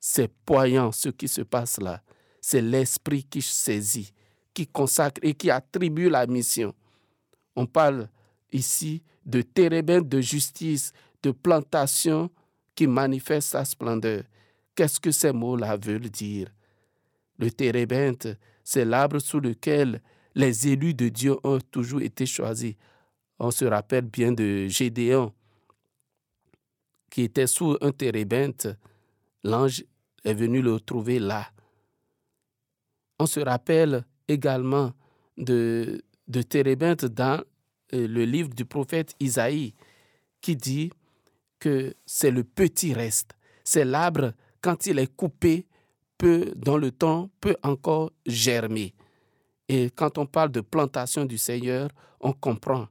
c'est 0.00 0.30
poignant 0.44 0.92
ce 0.92 1.08
qui 1.08 1.28
se 1.28 1.42
passe 1.42 1.78
là. 1.80 2.02
C'est 2.40 2.60
l'esprit 2.60 3.24
qui 3.24 3.40
saisit, 3.40 4.12
qui 4.52 4.66
consacre 4.66 5.20
et 5.22 5.34
qui 5.34 5.50
attribue 5.50 6.10
la 6.10 6.26
mission. 6.26 6.74
On 7.56 7.66
parle 7.66 8.08
ici 8.52 9.02
de 9.24 9.40
térébinthe 9.40 10.08
de 10.08 10.20
justice, 10.20 10.92
de 11.22 11.30
plantation 11.30 12.30
qui 12.74 12.86
manifeste 12.86 13.48
sa 13.50 13.64
splendeur. 13.64 14.24
Qu'est-ce 14.74 15.00
que 15.00 15.10
ces 15.10 15.32
mots-là 15.32 15.76
veulent 15.76 16.10
dire? 16.10 16.48
Le 17.38 17.50
térébinthe, 17.50 18.28
c'est 18.62 18.84
l'arbre 18.84 19.20
sous 19.20 19.40
lequel 19.40 20.02
les 20.34 20.68
élus 20.68 20.94
de 20.94 21.08
Dieu 21.08 21.36
ont 21.44 21.60
toujours 21.70 22.02
été 22.02 22.26
choisis. 22.26 22.74
On 23.38 23.50
se 23.50 23.64
rappelle 23.64 24.04
bien 24.06 24.32
de 24.32 24.66
Gédéon, 24.66 25.32
qui 27.14 27.22
était 27.22 27.46
sous 27.46 27.76
un 27.80 27.92
térébinthe, 27.92 28.66
l'ange 29.44 29.84
est 30.24 30.34
venu 30.34 30.60
le 30.60 30.80
trouver 30.80 31.20
là. 31.20 31.46
On 33.20 33.26
se 33.26 33.38
rappelle 33.38 34.04
également 34.26 34.92
de, 35.36 36.02
de 36.26 37.06
dans 37.06 37.40
euh, 37.94 38.08
le 38.08 38.24
livre 38.24 38.48
du 38.48 38.64
prophète 38.64 39.14
Isaïe, 39.20 39.74
qui 40.40 40.56
dit 40.56 40.90
que 41.60 41.94
c'est 42.04 42.32
le 42.32 42.42
petit 42.42 42.92
reste. 42.92 43.36
C'est 43.62 43.84
l'arbre, 43.84 44.32
quand 44.60 44.86
il 44.86 44.98
est 44.98 45.14
coupé, 45.14 45.68
peut, 46.18 46.52
dans 46.56 46.78
le 46.78 46.90
temps, 46.90 47.30
peut 47.40 47.56
encore 47.62 48.10
germer. 48.26 48.92
Et 49.68 49.88
quand 49.90 50.18
on 50.18 50.26
parle 50.26 50.50
de 50.50 50.62
plantation 50.62 51.26
du 51.26 51.38
Seigneur, 51.38 51.90
on 52.18 52.32
comprend 52.32 52.88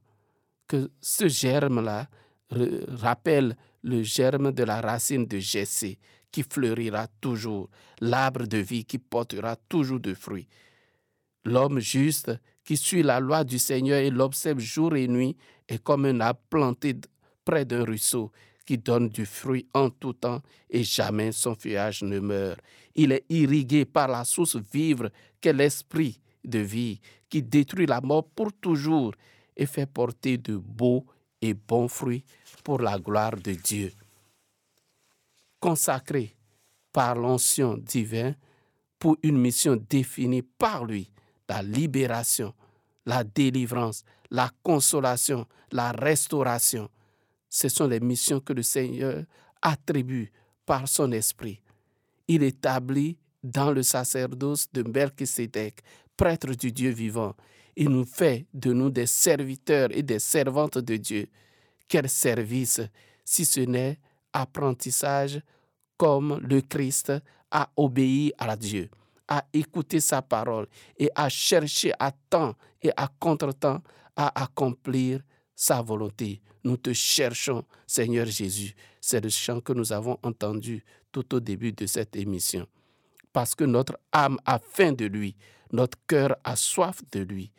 que 0.66 0.90
ce 1.02 1.28
germe-là 1.28 2.08
rappelle 2.88 3.54
le 3.84 4.02
germe 4.02 4.50
de 4.50 4.64
la 4.64 4.80
racine 4.80 5.26
de 5.26 5.38
Jessé 5.38 5.98
qui 6.32 6.42
fleurira 6.42 7.06
toujours, 7.20 7.68
l'arbre 8.00 8.46
de 8.46 8.58
vie 8.58 8.84
qui 8.84 8.98
portera 8.98 9.56
toujours 9.68 10.00
de 10.00 10.14
fruits. 10.14 10.48
L'homme 11.44 11.78
juste 11.78 12.32
qui 12.64 12.76
suit 12.76 13.02
la 13.02 13.20
loi 13.20 13.44
du 13.44 13.58
Seigneur 13.58 13.98
et 13.98 14.10
l'observe 14.10 14.58
jour 14.58 14.96
et 14.96 15.06
nuit 15.06 15.36
est 15.68 15.82
comme 15.82 16.06
un 16.06 16.20
arbre 16.20 16.40
planté 16.48 16.96
près 17.44 17.66
d'un 17.66 17.84
ruisseau 17.84 18.32
qui 18.66 18.78
donne 18.78 19.10
du 19.10 19.26
fruit 19.26 19.68
en 19.74 19.90
tout 19.90 20.14
temps 20.14 20.40
et 20.70 20.82
jamais 20.82 21.30
son 21.32 21.54
feuillage 21.54 22.02
ne 22.02 22.18
meurt. 22.18 22.58
Il 22.94 23.12
est 23.12 23.26
irrigué 23.28 23.84
par 23.84 24.08
la 24.08 24.24
source 24.24 24.56
vive 24.72 25.10
qu'est 25.42 25.52
l'esprit 25.52 26.18
de 26.42 26.58
vie 26.60 27.00
qui 27.28 27.42
détruit 27.42 27.86
la 27.86 28.00
mort 28.00 28.26
pour 28.30 28.50
toujours 28.54 29.12
et 29.54 29.66
fait 29.66 29.86
porter 29.86 30.38
de 30.38 30.56
beaux 30.56 31.04
et 31.44 31.54
bons 31.54 31.88
fruits 31.88 32.24
pour 32.62 32.80
la 32.80 32.98
gloire 32.98 33.36
de 33.36 33.52
Dieu. 33.52 33.92
Consacré 35.60 36.34
par 36.92 37.14
l'onction 37.14 37.76
divine 37.76 38.36
pour 38.98 39.16
une 39.22 39.38
mission 39.38 39.76
définie 39.90 40.42
par 40.42 40.84
lui, 40.84 41.10
la 41.48 41.62
libération, 41.62 42.54
la 43.04 43.22
délivrance, 43.22 44.04
la 44.30 44.50
consolation, 44.62 45.46
la 45.70 45.92
restauration. 45.92 46.88
Ce 47.50 47.68
sont 47.68 47.86
les 47.86 48.00
missions 48.00 48.40
que 48.40 48.54
le 48.54 48.62
Seigneur 48.62 49.24
attribue 49.60 50.32
par 50.64 50.88
son 50.88 51.12
esprit. 51.12 51.60
Il 52.26 52.42
établit 52.42 53.18
dans 53.42 53.70
le 53.70 53.82
sacerdoce 53.82 54.68
de 54.72 54.82
Melchisédek, 54.82 55.82
prêtre 56.16 56.54
du 56.54 56.72
Dieu 56.72 56.90
vivant. 56.90 57.34
Il 57.76 57.88
nous 57.88 58.04
fait 58.04 58.46
de 58.54 58.72
nous 58.72 58.90
des 58.90 59.06
serviteurs 59.06 59.88
et 59.90 60.02
des 60.02 60.18
servantes 60.18 60.78
de 60.78 60.96
Dieu. 60.96 61.26
Quel 61.88 62.08
service, 62.08 62.80
si 63.24 63.44
ce 63.44 63.60
n'est 63.60 63.98
apprentissage 64.32 65.40
comme 65.96 66.38
le 66.42 66.60
Christ 66.60 67.12
a 67.50 67.70
obéi 67.76 68.32
à 68.38 68.56
Dieu, 68.56 68.90
a 69.28 69.44
écouté 69.52 70.00
sa 70.00 70.22
parole 70.22 70.66
et 70.98 71.10
a 71.14 71.28
cherché 71.28 71.92
à 71.98 72.12
temps 72.12 72.54
et 72.82 72.90
à 72.96 73.08
contre-temps 73.18 73.82
à 74.16 74.42
accomplir 74.42 75.20
sa 75.54 75.82
volonté. 75.82 76.40
Nous 76.62 76.76
te 76.76 76.92
cherchons, 76.92 77.64
Seigneur 77.86 78.26
Jésus. 78.26 78.74
C'est 79.00 79.22
le 79.22 79.28
chant 79.28 79.60
que 79.60 79.72
nous 79.72 79.92
avons 79.92 80.18
entendu 80.22 80.84
tout 81.12 81.34
au 81.34 81.40
début 81.40 81.72
de 81.72 81.86
cette 81.86 82.16
émission. 82.16 82.66
Parce 83.34 83.56
que 83.56 83.64
notre 83.64 83.98
âme 84.12 84.38
a 84.46 84.60
faim 84.60 84.92
de 84.92 85.06
lui, 85.06 85.34
notre 85.72 85.98
cœur 86.06 86.36
a 86.44 86.54
soif 86.54 87.02
de 87.10 87.20
lui. 87.20 87.50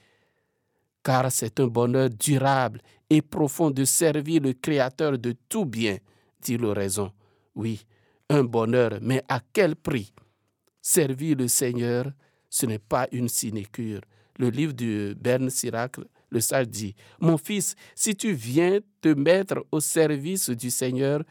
Car 1.04 1.30
c'est 1.30 1.60
un 1.60 1.68
bonheur 1.68 2.10
durable 2.10 2.80
et 3.10 3.22
profond 3.22 3.72
de 3.72 3.84
servir 3.84 4.42
le 4.42 4.54
Créateur 4.54 5.20
de 5.20 5.36
tout 5.50 5.66
bien, 5.66 5.98
dit 6.42 6.58
l'oraison. 6.58 7.12
Oui, 7.56 7.86
un 8.30 8.46
bonheur, 8.46 9.00
mais 9.02 9.22
à 9.28 9.42
quel 9.52 9.76
prix? 9.76 10.14
Servir 10.82 11.36
le 11.36 11.50
Seigneur, 11.50 12.06
ce 12.50 12.66
n'est 12.66 12.80
pas 12.80 13.10
une 13.12 13.28
sinécure. 13.28 14.00
Le 14.40 14.50
livre 14.50 14.74
de 14.74 15.14
Bern 15.20 15.50
Sirac, 15.50 15.98
le 16.30 16.40
sage 16.40 16.70
dit, 16.70 16.96
Mon 17.20 17.38
fils, 17.38 17.76
si 17.96 18.16
tu 18.16 18.32
viens 18.32 18.80
te 19.02 19.10
mettre 19.10 19.66
au 19.74 19.82
service 19.82 20.50
du 20.50 20.72
Seigneur, 20.72 21.22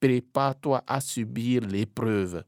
prépare-toi 0.00 0.82
à 0.88 1.00
subir 1.00 1.62
l'épreuve. 1.62 2.42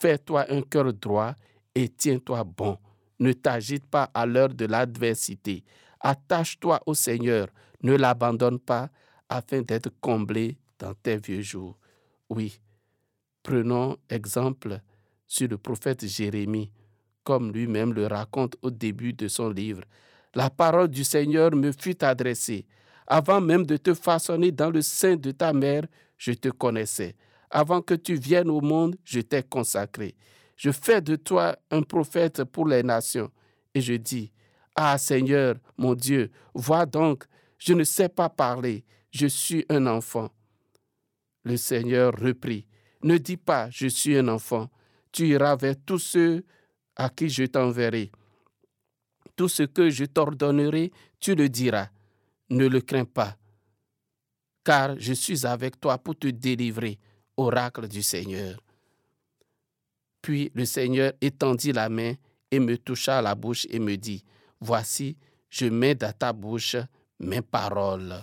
Fais-toi 0.00 0.46
un 0.48 0.62
cœur 0.62 0.92
droit 0.94 1.34
et 1.74 1.88
tiens-toi 1.90 2.42
bon. 2.44 2.78
Ne 3.18 3.34
t'agite 3.34 3.84
pas 3.84 4.10
à 4.14 4.24
l'heure 4.24 4.48
de 4.48 4.64
l'adversité. 4.64 5.62
Attache-toi 6.00 6.80
au 6.86 6.94
Seigneur, 6.94 7.48
ne 7.82 7.94
l'abandonne 7.94 8.58
pas 8.58 8.88
afin 9.28 9.60
d'être 9.60 9.90
comblé 10.00 10.56
dans 10.78 10.94
tes 10.94 11.18
vieux 11.18 11.42
jours. 11.42 11.76
Oui, 12.30 12.58
prenons 13.42 13.98
exemple 14.08 14.80
sur 15.26 15.48
le 15.48 15.58
prophète 15.58 16.06
Jérémie, 16.06 16.72
comme 17.22 17.52
lui-même 17.52 17.92
le 17.92 18.06
raconte 18.06 18.56
au 18.62 18.70
début 18.70 19.12
de 19.12 19.28
son 19.28 19.50
livre. 19.50 19.82
La 20.34 20.48
parole 20.48 20.88
du 20.88 21.04
Seigneur 21.04 21.54
me 21.54 21.72
fut 21.72 22.02
adressée. 22.02 22.66
Avant 23.06 23.42
même 23.42 23.66
de 23.66 23.76
te 23.76 23.92
façonner 23.92 24.50
dans 24.50 24.70
le 24.70 24.80
sein 24.80 25.16
de 25.16 25.30
ta 25.32 25.52
mère, 25.52 25.82
je 26.16 26.32
te 26.32 26.48
connaissais. 26.48 27.16
Avant 27.50 27.82
que 27.82 27.94
tu 27.94 28.14
viennes 28.14 28.50
au 28.50 28.60
monde, 28.60 28.96
je 29.04 29.20
t'ai 29.20 29.42
consacré. 29.42 30.14
Je 30.56 30.70
fais 30.70 31.00
de 31.00 31.16
toi 31.16 31.56
un 31.70 31.82
prophète 31.82 32.44
pour 32.44 32.66
les 32.66 32.82
nations. 32.82 33.30
Et 33.74 33.80
je 33.80 33.94
dis, 33.94 34.32
Ah 34.76 34.98
Seigneur, 34.98 35.56
mon 35.76 35.94
Dieu, 35.94 36.30
vois 36.54 36.86
donc, 36.86 37.24
je 37.58 37.72
ne 37.72 37.84
sais 37.84 38.08
pas 38.08 38.28
parler, 38.28 38.84
je 39.10 39.26
suis 39.26 39.64
un 39.68 39.86
enfant. 39.86 40.30
Le 41.44 41.56
Seigneur 41.56 42.12
reprit, 42.16 42.66
Ne 43.02 43.18
dis 43.18 43.36
pas, 43.36 43.68
je 43.70 43.86
suis 43.86 44.16
un 44.16 44.28
enfant, 44.28 44.70
tu 45.12 45.28
iras 45.28 45.56
vers 45.56 45.76
tous 45.84 45.98
ceux 45.98 46.44
à 46.96 47.08
qui 47.08 47.28
je 47.28 47.44
t'enverrai. 47.44 48.10
Tout 49.36 49.48
ce 49.48 49.62
que 49.62 49.90
je 49.90 50.04
t'ordonnerai, 50.04 50.92
tu 51.18 51.34
le 51.34 51.48
diras. 51.48 51.88
Ne 52.50 52.66
le 52.66 52.80
crains 52.80 53.04
pas, 53.04 53.36
car 54.64 54.98
je 54.98 55.12
suis 55.12 55.46
avec 55.46 55.80
toi 55.80 55.98
pour 55.98 56.18
te 56.18 56.26
délivrer, 56.26 56.98
oracle 57.40 57.88
du 57.88 58.02
Seigneur. 58.02 58.60
Puis 60.22 60.50
le 60.54 60.64
Seigneur 60.64 61.12
étendit 61.20 61.72
la 61.72 61.88
main 61.88 62.14
et 62.50 62.60
me 62.60 62.76
toucha 62.76 63.22
la 63.22 63.34
bouche 63.34 63.66
et 63.70 63.78
me 63.78 63.96
dit, 63.96 64.22
Voici, 64.60 65.16
je 65.48 65.66
mets 65.66 65.94
dans 65.94 66.12
ta 66.12 66.32
bouche 66.32 66.76
mes 67.18 67.40
paroles. 67.40 68.22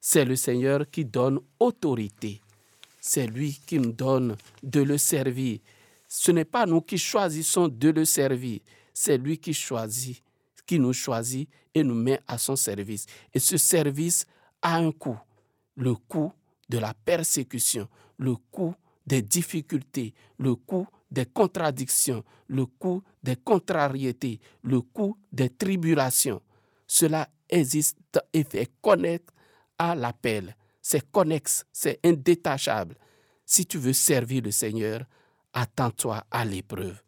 C'est 0.00 0.24
le 0.24 0.36
Seigneur 0.36 0.88
qui 0.90 1.04
donne 1.04 1.40
autorité. 1.58 2.40
C'est 3.00 3.26
lui 3.26 3.58
qui 3.66 3.78
nous 3.78 3.92
donne 3.92 4.36
de 4.62 4.82
le 4.82 4.98
servir. 4.98 5.58
Ce 6.08 6.30
n'est 6.30 6.44
pas 6.44 6.66
nous 6.66 6.82
qui 6.82 6.98
choisissons 6.98 7.68
de 7.68 7.88
le 7.88 8.04
servir. 8.04 8.60
C'est 8.92 9.16
lui 9.16 9.38
qui 9.38 9.54
choisit, 9.54 10.22
qui 10.66 10.78
nous 10.78 10.92
choisit 10.92 11.48
et 11.74 11.82
nous 11.82 11.94
met 11.94 12.20
à 12.26 12.36
son 12.36 12.56
service. 12.56 13.06
Et 13.32 13.38
ce 13.38 13.56
service 13.56 14.26
a 14.60 14.76
un 14.76 14.92
coût. 14.92 15.18
Le 15.76 15.94
coût 15.94 16.32
de 16.68 16.78
la 16.78 16.94
persécution, 16.94 17.88
le 18.18 18.34
coût 18.50 18.74
des 19.06 19.22
difficultés, 19.22 20.14
le 20.38 20.54
coût 20.54 20.86
des 21.10 21.26
contradictions, 21.26 22.24
le 22.48 22.66
coût 22.66 23.02
des 23.22 23.36
contrariétés, 23.36 24.40
le 24.62 24.80
coût 24.80 25.16
des 25.32 25.48
tribulations. 25.50 26.42
Cela 26.86 27.28
existe 27.48 27.98
et 28.32 28.44
fait 28.44 28.70
connaître 28.80 29.32
à 29.78 29.94
l'appel. 29.94 30.56
C'est 30.82 31.10
connexe, 31.10 31.64
c'est 31.72 32.00
indétachable. 32.04 32.96
Si 33.44 33.66
tu 33.66 33.78
veux 33.78 33.92
servir 33.92 34.42
le 34.42 34.50
Seigneur, 34.50 35.04
attends-toi 35.52 36.24
à 36.30 36.44
l'épreuve. 36.44 37.00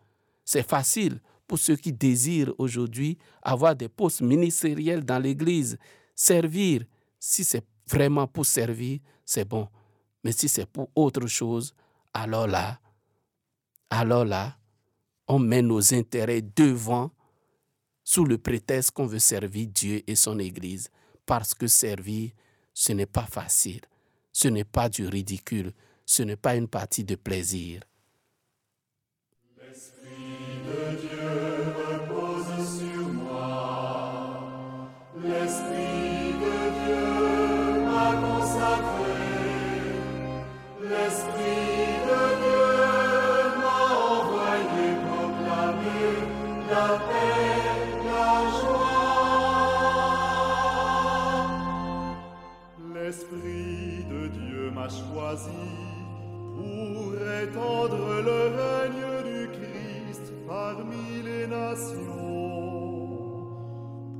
C'est 0.45 0.67
facile 0.67 1.21
pour 1.47 1.59
ceux 1.59 1.77
qui 1.77 1.93
désirent 1.93 2.53
aujourd'hui 2.59 3.19
avoir 3.43 3.75
des 3.75 3.89
postes 3.89 4.21
ministériels 4.21 5.05
dans 5.05 5.19
l'Église, 5.19 5.79
servir. 6.15 6.85
Si 7.19 7.43
c'est 7.43 7.65
vraiment 7.87 8.27
pour 8.27 8.47
servir, 8.47 9.01
c'est 9.29 9.45
bon. 9.45 9.69
Mais 10.25 10.33
si 10.33 10.49
c'est 10.49 10.65
pour 10.65 10.89
autre 10.95 11.27
chose, 11.27 11.75
alors 12.15 12.47
là, 12.47 12.81
alors 13.91 14.25
là, 14.25 14.57
on 15.27 15.39
met 15.39 15.61
nos 15.61 15.93
intérêts 15.93 16.41
devant 16.41 17.11
sous 18.03 18.25
le 18.25 18.39
prétexte 18.39 18.93
qu'on 18.93 19.05
veut 19.05 19.19
servir 19.19 19.69
Dieu 19.69 20.03
et 20.07 20.15
son 20.15 20.39
Église. 20.39 20.89
Parce 21.27 21.53
que 21.53 21.67
servir, 21.67 22.31
ce 22.73 22.95
n'est 22.95 23.05
pas 23.05 23.27
facile, 23.27 23.83
ce 24.33 24.49
n'est 24.49 24.65
pas 24.65 24.89
du 24.89 25.07
ridicule, 25.07 25.75
ce 26.07 26.23
n'est 26.23 26.37
pas 26.37 26.57
une 26.57 26.67
partie 26.67 27.05
de 27.05 27.15
plaisir. 27.15 27.83
Pour 55.37 57.13
étendre 57.43 58.23
le 58.25 58.41
règne 58.57 59.09
du 59.25 59.49
Christ 59.49 60.33
parmi 60.47 61.23
les 61.23 61.47
nations, 61.47 61.99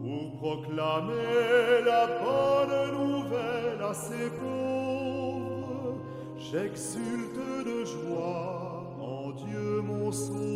pour 0.03 0.37
proclamer 0.39 1.81
la 1.87 2.07
bonne 2.23 2.93
nouvelle 2.99 3.83
à 3.83 3.95
ses 3.95 4.29
pauvres. 4.39 5.99
J'exulte 6.37 7.65
de 7.65 7.85
joie 7.87 8.95
en 9.01 9.31
Dieu 9.31 9.81
mon 9.81 10.13
Sauveur. 10.13 10.48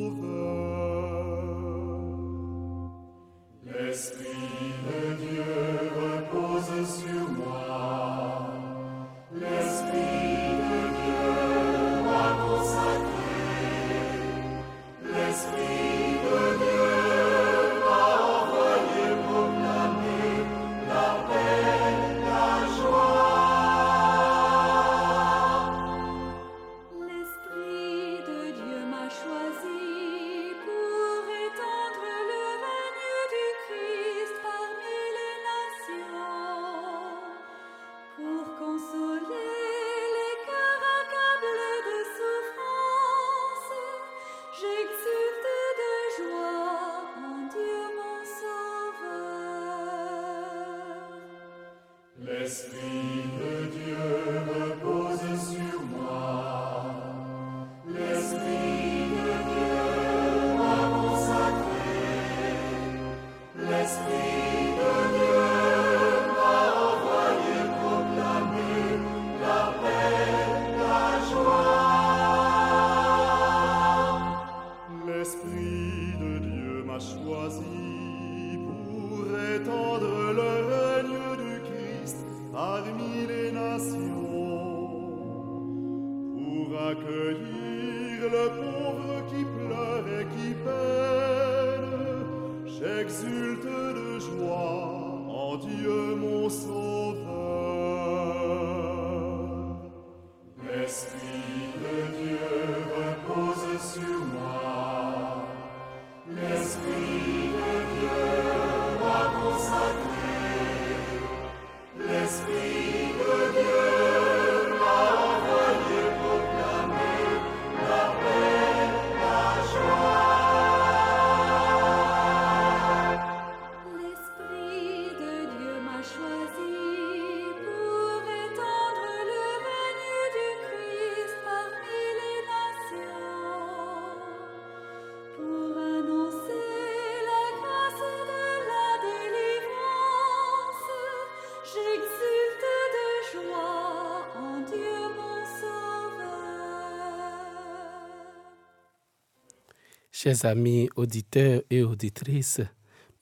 Chers 150.22 150.44
amis 150.44 150.88
auditeurs 150.94 151.62
et 151.68 151.82
auditrices, 151.82 152.60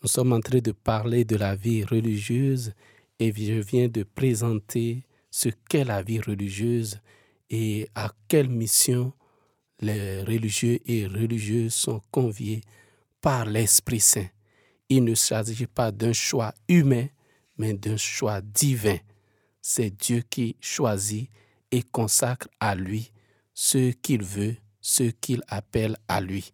nous 0.03 0.09
sommes 0.09 0.35
en 0.35 0.41
train 0.41 0.59
de 0.59 0.73
parler 0.73 1.25
de 1.25 1.37
la 1.37 1.57
vie 1.57 1.83
religieuse 1.83 2.75
et 3.19 3.33
je 3.33 3.55
viens 3.55 3.89
de 3.89 4.03
présenter 4.03 5.07
ce 5.31 5.49
qu'est 5.67 5.85
la 5.85 6.03
vie 6.03 6.21
religieuse 6.21 7.01
et 7.49 7.89
à 7.95 8.13
quelle 8.29 8.51
mission 8.51 9.15
les 9.81 10.21
religieux 10.25 10.79
et 10.85 11.07
religieuses 11.07 11.73
sont 11.73 12.03
conviés 12.11 12.61
par 13.23 13.47
l'Esprit 13.47 14.01
Saint. 14.01 14.29
Il 14.91 15.05
ne 15.05 15.15
s'agit 15.15 15.67
pas 15.67 15.93
d'un 15.93 16.13
choix 16.13 16.53
humain, 16.69 17.07
mais 17.57 17.73
d'un 17.73 17.97
choix 17.97 18.43
divin. 18.43 18.99
C'est 19.63 19.89
Dieu 19.89 20.23
qui 20.29 20.55
choisit 20.61 21.31
et 21.71 21.83
consacre 21.83 22.49
à 22.61 22.75
lui 22.75 23.11
ce 23.55 23.91
qu'il 23.91 24.23
veut, 24.23 24.57
ce 24.83 25.05
qu'il 25.05 25.43
appelle 25.49 25.97
à 26.07 26.21
lui. 26.21 26.53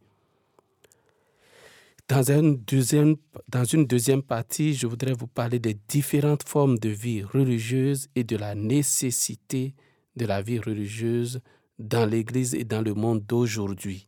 Dans, 2.09 2.31
un 2.31 2.53
deuxième- 2.53 3.17
dans 3.49 3.65
une 3.65 3.85
deuxième 3.85 4.23
partie, 4.23 4.75
je 4.75 4.87
voudrais 4.87 5.13
vous 5.13 5.27
parler 5.27 5.59
des 5.59 5.77
différentes 5.89 6.49
formes 6.49 6.79
de 6.79 6.89
vie 6.89 7.23
religieuse 7.25 8.09
et 8.15 8.23
de 8.23 8.37
la 8.37 8.55
nécessité 8.55 9.75
de 10.15 10.25
la 10.25 10.41
vie 10.41 10.61
religieuse 10.61 11.41
dans 11.79 12.07
l'Église 12.07 12.55
et 12.55 12.65
dans 12.65 12.81
le 12.81 12.95
monde 12.95 13.25
d'aujourd'hui. 13.27 14.07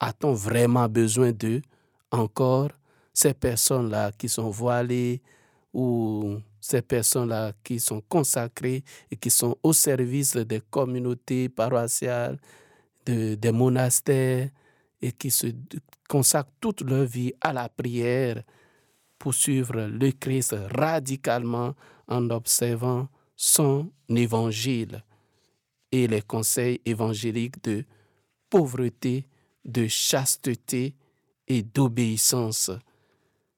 A-t-on 0.00 0.32
vraiment 0.34 0.88
besoin 0.88 1.32
d'eux 1.32 1.62
encore, 2.12 2.70
ces 3.14 3.34
personnes-là 3.34 4.12
qui 4.12 4.28
sont 4.28 4.50
voilées 4.50 5.22
ou 5.72 6.36
ces 6.60 6.82
personnes-là 6.82 7.52
qui 7.64 7.80
sont 7.80 8.02
consacrées 8.08 8.84
et 9.10 9.16
qui 9.16 9.30
sont 9.30 9.56
au 9.62 9.72
service 9.72 10.36
des 10.36 10.60
communautés 10.70 11.48
paroissiales, 11.48 12.38
de- 13.06 13.34
des 13.34 13.52
monastères 13.52 14.50
et 15.02 15.12
qui 15.12 15.30
se 15.30 15.46
consacrent 16.08 16.52
toute 16.60 16.82
leur 16.82 17.04
vie 17.04 17.32
à 17.40 17.52
la 17.52 17.68
prière 17.68 18.42
pour 19.18 19.34
suivre 19.34 19.82
le 19.82 20.10
Christ 20.12 20.54
radicalement 20.74 21.74
en 22.08 22.30
observant 22.30 23.08
son 23.36 23.90
évangile 24.08 25.02
et 25.92 26.06
les 26.06 26.22
conseils 26.22 26.80
évangéliques 26.84 27.62
de 27.62 27.84
pauvreté, 28.48 29.26
de 29.64 29.86
chasteté 29.86 30.94
et 31.46 31.62
d'obéissance. 31.62 32.70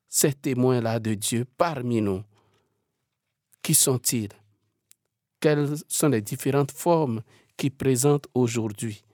Ces 0.08 0.34
témoins-là 0.34 1.00
de 1.00 1.14
Dieu 1.14 1.46
parmi 1.56 2.00
nous, 2.00 2.22
qui 3.62 3.74
sont-ils? 3.74 4.28
Quelles 5.40 5.74
sont 5.88 6.08
les 6.08 6.20
différentes 6.20 6.72
formes 6.72 7.22
qu'ils 7.56 7.72
présentent 7.72 8.28
aujourd'hui? 8.34 9.04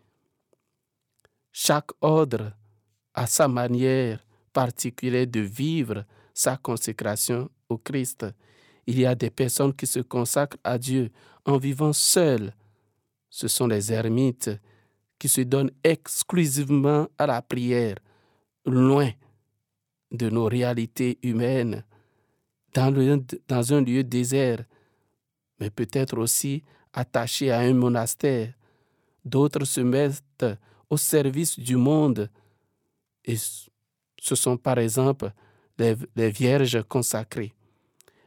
Chaque 1.60 1.90
ordre 2.02 2.52
a 3.14 3.26
sa 3.26 3.48
manière 3.48 4.24
particulière 4.52 5.26
de 5.26 5.40
vivre 5.40 6.04
sa 6.32 6.56
consécration 6.56 7.50
au 7.68 7.78
Christ. 7.78 8.26
Il 8.86 9.00
y 9.00 9.04
a 9.04 9.16
des 9.16 9.30
personnes 9.30 9.74
qui 9.74 9.88
se 9.88 9.98
consacrent 9.98 10.56
à 10.62 10.78
Dieu 10.78 11.10
en 11.44 11.56
vivant 11.56 11.92
seules. 11.92 12.54
Ce 13.28 13.48
sont 13.48 13.66
les 13.66 13.92
ermites 13.92 14.52
qui 15.18 15.28
se 15.28 15.40
donnent 15.40 15.72
exclusivement 15.82 17.08
à 17.18 17.26
la 17.26 17.42
prière, 17.42 17.96
loin 18.64 19.10
de 20.12 20.30
nos 20.30 20.44
réalités 20.44 21.18
humaines, 21.24 21.84
dans, 22.72 23.72
un 23.74 23.80
lieu 23.80 24.04
désert, 24.04 24.64
mais 25.58 25.70
peut-être 25.70 26.18
aussi 26.18 26.62
attachés 26.92 27.50
à 27.50 27.58
un 27.58 27.74
monastère. 27.74 28.54
D'autres 29.24 29.64
se 29.64 29.80
mettent 29.80 30.46
au 30.90 30.96
service 30.96 31.58
du 31.58 31.76
monde 31.76 32.30
et 33.24 33.36
ce 33.36 34.34
sont 34.34 34.56
par 34.56 34.78
exemple 34.78 35.30
les, 35.78 36.30
vierges 36.30 36.82
consacrées. 36.88 37.52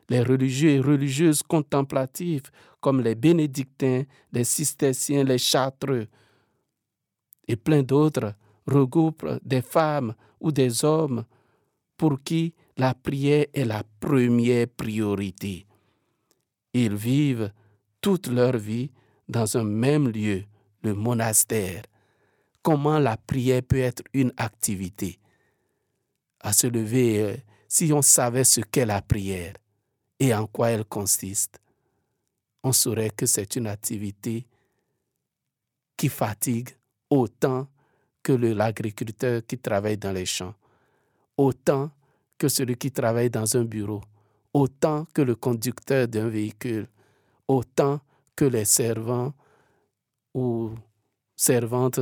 Les 0.09 0.21
religieux 0.21 0.71
et 0.71 0.79
religieuses 0.79 1.41
contemplatifs 1.41 2.51
comme 2.79 3.01
les 3.01 3.15
bénédictins, 3.15 4.03
les 4.31 4.43
cisterciens, 4.43 5.23
les 5.23 5.37
chartreux 5.37 6.07
et 7.47 7.55
plein 7.55 7.83
d'autres 7.83 8.33
regroupent 8.67 9.39
des 9.43 9.61
femmes 9.61 10.13
ou 10.39 10.51
des 10.51 10.85
hommes 10.85 11.25
pour 11.97 12.21
qui 12.23 12.53
la 12.77 12.93
prière 12.93 13.45
est 13.53 13.65
la 13.65 13.83
première 13.99 14.67
priorité. 14.67 15.65
Ils 16.73 16.95
vivent 16.95 17.51
toute 17.99 18.27
leur 18.27 18.57
vie 18.57 18.91
dans 19.27 19.57
un 19.57 19.63
même 19.63 20.09
lieu, 20.09 20.43
le 20.83 20.93
monastère. 20.93 21.83
Comment 22.61 22.99
la 22.99 23.17
prière 23.17 23.63
peut 23.63 23.79
être 23.79 24.03
une 24.13 24.33
activité. 24.37 25.19
À 26.39 26.53
se 26.53 26.67
lever, 26.67 27.21
euh, 27.21 27.37
si 27.67 27.91
on 27.93 28.01
savait 28.01 28.43
ce 28.43 28.61
qu'est 28.61 28.85
la 28.85 29.01
prière 29.01 29.53
et 30.19 30.33
en 30.33 30.47
quoi 30.47 30.69
elle 30.69 30.85
consiste, 30.85 31.59
on 32.63 32.71
saurait 32.71 33.09
que 33.09 33.25
c'est 33.25 33.55
une 33.55 33.67
activité 33.67 34.45
qui 35.97 36.09
fatigue 36.09 36.69
autant 37.09 37.67
que 38.23 38.33
l'agriculteur 38.33 39.41
qui 39.45 39.57
travaille 39.57 39.97
dans 39.97 40.11
les 40.11 40.25
champs, 40.25 40.55
autant 41.37 41.91
que 42.37 42.47
celui 42.47 42.75
qui 42.75 42.91
travaille 42.91 43.29
dans 43.29 43.57
un 43.57 43.63
bureau, 43.63 44.01
autant 44.53 45.05
que 45.13 45.21
le 45.21 45.35
conducteur 45.35 46.07
d'un 46.07 46.29
véhicule, 46.29 46.87
autant 47.47 47.99
que 48.35 48.45
les 48.45 48.65
servants 48.65 49.33
ou 50.33 50.71
servantes 51.35 51.99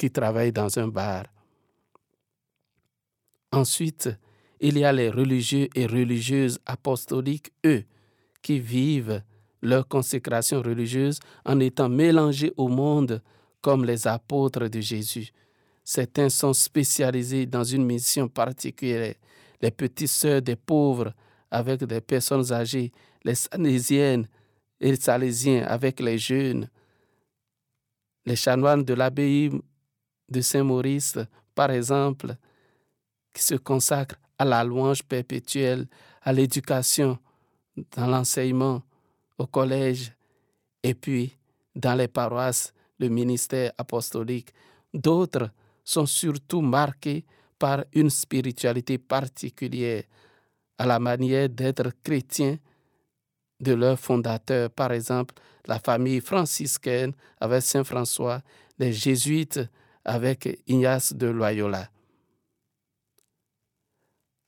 qui 0.00 0.10
travaillent 0.10 0.50
dans 0.50 0.78
un 0.78 0.88
bar. 0.88 1.24
Ensuite, 3.52 4.08
il 4.58 4.78
y 4.78 4.84
a 4.84 4.94
les 4.94 5.10
religieux 5.10 5.68
et 5.74 5.84
religieuses 5.84 6.58
apostoliques, 6.64 7.52
eux, 7.66 7.84
qui 8.40 8.58
vivent 8.60 9.22
leur 9.60 9.86
consécration 9.86 10.62
religieuse 10.62 11.20
en 11.44 11.60
étant 11.60 11.90
mélangés 11.90 12.50
au 12.56 12.68
monde 12.68 13.22
comme 13.60 13.84
les 13.84 14.06
apôtres 14.06 14.68
de 14.68 14.80
Jésus. 14.80 15.32
Certains 15.84 16.30
sont 16.30 16.54
spécialisés 16.54 17.44
dans 17.44 17.64
une 17.64 17.84
mission 17.84 18.26
particulière. 18.26 19.16
Les 19.60 19.70
petites 19.70 20.08
sœurs 20.08 20.40
des 20.40 20.56
pauvres 20.56 21.12
avec 21.50 21.84
des 21.84 22.00
personnes 22.00 22.50
âgées, 22.50 22.90
les 23.22 23.34
sanésiennes 23.34 24.26
et 24.80 24.96
salésiens 24.96 25.64
avec 25.64 26.00
les 26.00 26.16
jeunes, 26.16 26.70
les 28.24 28.36
chanoines 28.36 28.82
de 28.82 28.94
l'abbaye 28.94 29.50
de 30.30 30.40
Saint-Maurice, 30.40 31.18
par 31.54 31.70
exemple, 31.70 32.34
qui 33.32 33.42
se 33.42 33.54
consacrent 33.56 34.18
à 34.38 34.44
la 34.44 34.64
louange 34.64 35.02
perpétuelle, 35.02 35.86
à 36.22 36.32
l'éducation, 36.32 37.18
dans 37.96 38.06
l'enseignement, 38.06 38.82
au 39.38 39.46
collège, 39.46 40.12
et 40.82 40.94
puis 40.94 41.36
dans 41.74 41.94
les 41.94 42.08
paroisses, 42.08 42.72
le 42.98 43.08
ministère 43.08 43.72
apostolique. 43.78 44.52
D'autres 44.92 45.50
sont 45.84 46.06
surtout 46.06 46.60
marqués 46.60 47.24
par 47.58 47.84
une 47.92 48.10
spiritualité 48.10 48.98
particulière, 48.98 50.04
à 50.78 50.86
la 50.86 50.98
manière 50.98 51.48
d'être 51.48 51.90
chrétiens 52.02 52.56
de 53.60 53.72
leur 53.72 53.98
fondateur. 53.98 54.70
Par 54.70 54.92
exemple, 54.92 55.34
la 55.66 55.78
famille 55.78 56.20
franciscaine 56.20 57.12
avec 57.38 57.62
Saint 57.62 57.84
François, 57.84 58.42
les 58.78 58.92
jésuites 58.92 59.60
avec 60.04 60.62
Ignace 60.66 61.12
de 61.12 61.26
Loyola. 61.26 61.90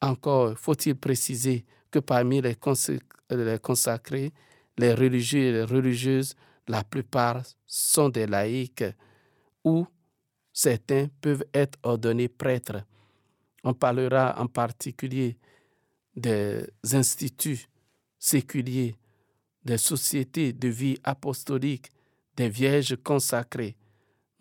Encore 0.00 0.58
faut-il 0.58 0.96
préciser 0.96 1.64
que 1.90 1.98
parmi 1.98 2.40
les, 2.40 2.56
consacrés, 2.56 4.32
les 4.78 4.94
religieux 4.94 5.42
et 5.42 5.52
les 5.52 5.64
religieuses, 5.64 6.34
la 6.66 6.82
plupart 6.82 7.42
sont 7.66 8.08
des 8.08 8.26
laïcs 8.26 8.84
ou 9.64 9.86
certains 10.52 11.08
peuvent 11.20 11.44
être 11.54 11.78
ordonnés 11.82 12.28
prêtres. 12.28 12.84
On 13.62 13.74
parlera 13.74 14.34
en 14.40 14.46
particulier 14.46 15.38
des 16.16 16.66
instituts 16.92 17.68
séculiers, 18.18 18.96
des 19.64 19.78
sociétés 19.78 20.52
de 20.52 20.68
vie 20.68 20.98
apostolique, 21.04 21.92
des 22.36 22.48
vierges 22.48 22.96
consacrées. 23.02 23.76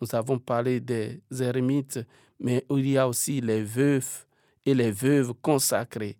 Nous 0.02 0.16
avons 0.16 0.36
parlé 0.40 0.80
des 0.80 1.22
ermites, 1.38 2.00
mais 2.40 2.66
il 2.70 2.88
y 2.88 2.98
a 2.98 3.06
aussi 3.06 3.40
les 3.40 3.62
veufs 3.62 4.26
et 4.66 4.74
les 4.74 4.90
veuves 4.90 5.32
consacrées. 5.40 6.18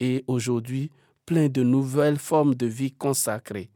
Et 0.00 0.24
aujourd'hui, 0.26 0.90
plein 1.24 1.48
de 1.48 1.62
nouvelles 1.62 2.18
formes 2.18 2.56
de 2.56 2.66
vie 2.66 2.90
consacrées. 2.90 3.70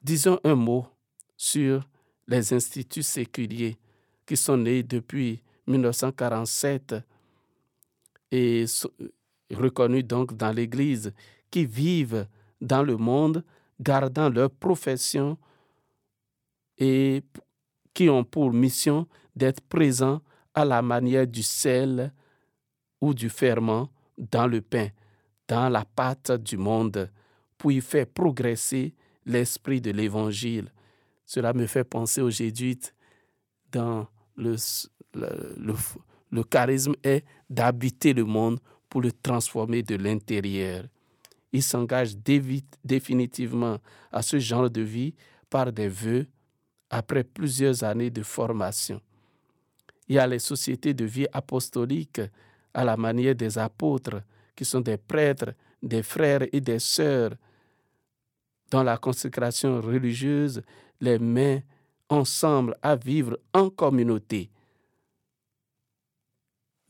Disons 0.00 0.38
un 0.44 0.54
mot 0.54 0.86
sur 1.36 1.82
les 2.28 2.52
instituts 2.52 3.02
séculiers 3.02 3.76
qui 4.24 4.36
sont 4.36 4.58
nés 4.58 4.84
depuis 4.84 5.42
1947 5.66 6.94
et 8.30 8.66
reconnus 9.52 10.04
donc 10.04 10.36
dans 10.36 10.52
l'Église, 10.52 11.12
qui 11.50 11.66
vivent 11.66 12.28
dans 12.60 12.84
le 12.84 12.96
monde 12.96 13.42
gardant 13.80 14.28
leur 14.28 14.48
profession 14.48 15.36
et 16.78 17.24
qui 17.98 18.08
ont 18.08 18.22
pour 18.22 18.52
mission 18.52 19.08
d'être 19.34 19.60
présents 19.60 20.20
à 20.54 20.64
la 20.64 20.82
manière 20.82 21.26
du 21.26 21.42
sel 21.42 22.12
ou 23.00 23.12
du 23.12 23.28
ferment 23.28 23.90
dans 24.16 24.46
le 24.46 24.60
pain, 24.60 24.90
dans 25.48 25.68
la 25.68 25.84
pâte 25.84 26.30
du 26.30 26.56
monde, 26.56 27.10
pour 27.56 27.72
y 27.72 27.80
faire 27.80 28.06
progresser 28.06 28.94
l'esprit 29.26 29.80
de 29.80 29.90
l'Évangile. 29.90 30.72
Cela 31.26 31.52
me 31.52 31.66
fait 31.66 31.82
penser 31.82 32.20
aux 32.20 32.30
jésuites 32.30 32.94
dans 33.72 34.06
le, 34.36 34.54
le, 35.14 36.44
charisme 36.44 36.94
est 37.02 37.24
d'habiter 37.50 38.12
le 38.12 38.24
monde 38.24 38.60
pour 38.88 39.00
le 39.00 39.10
transformer 39.10 39.82
de 39.82 39.96
l'intérieur. 39.96 40.84
Ils 41.52 41.64
s'engagent 41.64 42.14
définitivement 42.84 43.78
à 44.12 44.22
ce 44.22 44.38
genre 44.38 44.70
de 44.70 44.82
vie 44.82 45.16
par 45.50 45.72
des 45.72 45.88
vœux 45.88 46.28
après 46.90 47.24
plusieurs 47.24 47.84
années 47.84 48.10
de 48.10 48.22
formation. 48.22 49.00
Il 50.08 50.16
y 50.16 50.18
a 50.18 50.26
les 50.26 50.38
sociétés 50.38 50.94
de 50.94 51.04
vie 51.04 51.26
apostolique 51.32 52.20
à 52.72 52.84
la 52.84 52.96
manière 52.96 53.34
des 53.34 53.58
apôtres, 53.58 54.22
qui 54.56 54.64
sont 54.64 54.80
des 54.80 54.96
prêtres, 54.96 55.52
des 55.82 56.02
frères 56.02 56.46
et 56.52 56.60
des 56.60 56.78
sœurs, 56.78 57.32
dont 58.70 58.82
la 58.82 58.96
consécration 58.96 59.80
religieuse 59.80 60.62
les 61.00 61.18
met 61.18 61.64
ensemble 62.08 62.76
à 62.82 62.96
vivre 62.96 63.38
en 63.52 63.70
communauté. 63.70 64.50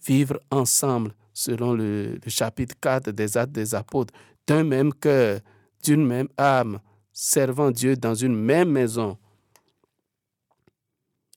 Vivre 0.06 0.40
ensemble, 0.50 1.14
selon 1.32 1.74
le, 1.74 2.18
le 2.24 2.30
chapitre 2.30 2.74
4 2.80 3.10
des 3.10 3.36
Actes 3.36 3.52
des 3.52 3.74
Apôtres, 3.74 4.14
d'un 4.46 4.64
même 4.64 4.94
cœur, 4.94 5.40
d'une 5.84 6.06
même 6.06 6.28
âme, 6.36 6.80
servant 7.12 7.70
Dieu 7.70 7.96
dans 7.96 8.14
une 8.14 8.34
même 8.34 8.70
maison. 8.70 9.18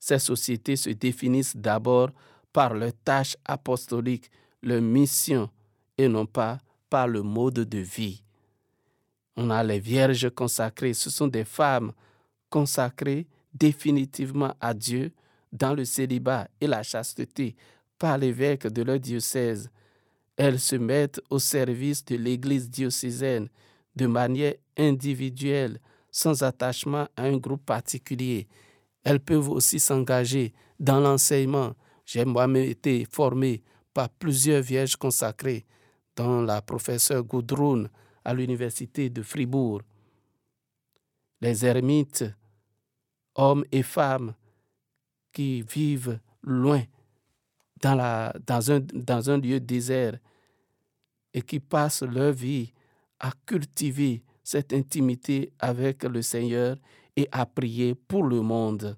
Ces 0.01 0.17
sociétés 0.17 0.75
se 0.75 0.89
définissent 0.89 1.55
d'abord 1.55 2.09
par 2.51 2.73
leur 2.73 2.91
tâche 3.05 3.37
apostolique, 3.45 4.31
leur 4.63 4.81
mission, 4.81 5.47
et 5.95 6.07
non 6.07 6.25
pas 6.25 6.57
par 6.89 7.07
le 7.07 7.21
mode 7.21 7.59
de 7.69 7.77
vie. 7.77 8.23
On 9.37 9.51
a 9.51 9.63
les 9.63 9.79
vierges 9.79 10.29
consacrées, 10.31 10.95
ce 10.95 11.11
sont 11.11 11.27
des 11.27 11.45
femmes 11.45 11.93
consacrées 12.49 13.27
définitivement 13.53 14.55
à 14.59 14.73
Dieu 14.73 15.11
dans 15.53 15.75
le 15.75 15.85
célibat 15.85 16.47
et 16.59 16.67
la 16.67 16.81
chasteté 16.81 17.55
par 17.99 18.17
l'évêque 18.17 18.65
de 18.67 18.81
leur 18.81 18.99
diocèse. 18.99 19.69
Elles 20.35 20.59
se 20.59 20.75
mettent 20.77 21.21
au 21.29 21.37
service 21.37 22.03
de 22.05 22.15
l'Église 22.15 22.69
diocésaine 22.69 23.49
de 23.95 24.07
manière 24.07 24.55
individuelle, 24.77 25.79
sans 26.09 26.41
attachement 26.41 27.07
à 27.15 27.23
un 27.23 27.37
groupe 27.37 27.65
particulier. 27.65 28.47
Elles 29.03 29.19
peuvent 29.19 29.49
aussi 29.49 29.79
s'engager 29.79 30.53
dans 30.79 30.99
l'enseignement. 30.99 31.75
J'ai 32.05 32.25
moi-même 32.25 32.63
été 32.63 33.05
formé 33.05 33.63
par 33.93 34.09
plusieurs 34.09 34.61
vierges 34.61 34.95
consacrées, 34.95 35.65
dont 36.15 36.41
la 36.41 36.61
professeure 36.61 37.23
Gudrun 37.23 37.87
à 38.23 38.33
l'université 38.33 39.09
de 39.09 39.21
Fribourg. 39.21 39.81
Les 41.41 41.65
ermites, 41.65 42.25
hommes 43.35 43.65
et 43.71 43.83
femmes 43.83 44.35
qui 45.33 45.61
vivent 45.63 46.19
loin 46.43 46.83
dans 47.81 49.29
un 49.29 49.37
lieu 49.37 49.59
désert 49.59 50.19
et 51.33 51.41
qui 51.41 51.59
passent 51.59 52.03
leur 52.03 52.33
vie 52.33 52.73
à 53.19 53.31
cultiver 53.45 54.23
cette 54.43 54.73
intimité 54.73 55.53
avec 55.59 56.03
le 56.03 56.21
Seigneur 56.21 56.77
et 57.15 57.27
à 57.31 57.45
prier 57.45 57.95
pour 57.95 58.23
le 58.23 58.41
monde. 58.41 58.97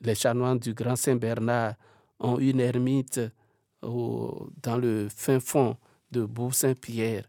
Les 0.00 0.14
chanoines 0.14 0.58
du 0.58 0.74
Grand 0.74 0.96
Saint-Bernard 0.96 1.74
ont 2.18 2.38
une 2.38 2.60
ermite 2.60 3.20
dans 3.82 4.76
le 4.76 5.08
fin 5.08 5.40
fond 5.40 5.76
de 6.10 6.24
Bourg-Saint-Pierre 6.24 7.28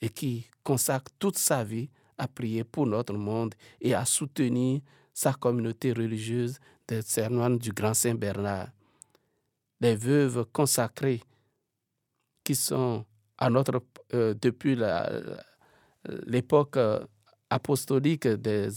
et 0.00 0.08
qui 0.08 0.46
consacre 0.64 1.12
toute 1.18 1.38
sa 1.38 1.62
vie 1.62 1.88
à 2.18 2.26
prier 2.26 2.64
pour 2.64 2.86
notre 2.86 3.14
monde 3.14 3.54
et 3.80 3.94
à 3.94 4.04
soutenir 4.04 4.80
sa 5.14 5.32
communauté 5.32 5.92
religieuse 5.92 6.58
des 6.88 7.02
chanoines 7.02 7.58
du 7.58 7.72
Grand 7.72 7.94
Saint-Bernard. 7.94 8.68
Les 9.80 9.96
veuves 9.96 10.44
consacrées 10.52 11.22
qui 12.44 12.54
sont 12.54 13.04
à 13.38 13.50
notre, 13.50 13.82
euh, 14.14 14.34
depuis 14.40 14.76
l'époque 16.26 16.76
euh, 16.76 17.04
apostolique 17.52 18.26
des, 18.26 18.68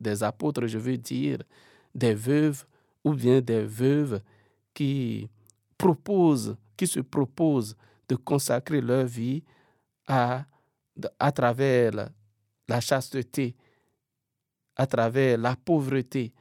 des 0.00 0.22
apôtres, 0.22 0.66
je 0.66 0.78
veux 0.78 0.98
dire, 0.98 1.38
des 1.94 2.14
veuves 2.14 2.64
ou 3.04 3.14
bien 3.14 3.40
des 3.40 3.64
veuves 3.64 4.20
qui 4.74 5.28
proposent, 5.78 6.56
qui 6.76 6.86
se 6.86 7.00
proposent 7.00 7.76
de 8.08 8.16
consacrer 8.16 8.80
leur 8.80 9.06
vie 9.06 9.42
à, 10.06 10.44
travers 11.34 11.92
la, 11.92 12.08
la 12.68 12.80
chasteté, 12.80 13.54
à 14.76 14.86
travers 14.86 15.38
la 15.38 15.56
pauvreté, 15.56 16.32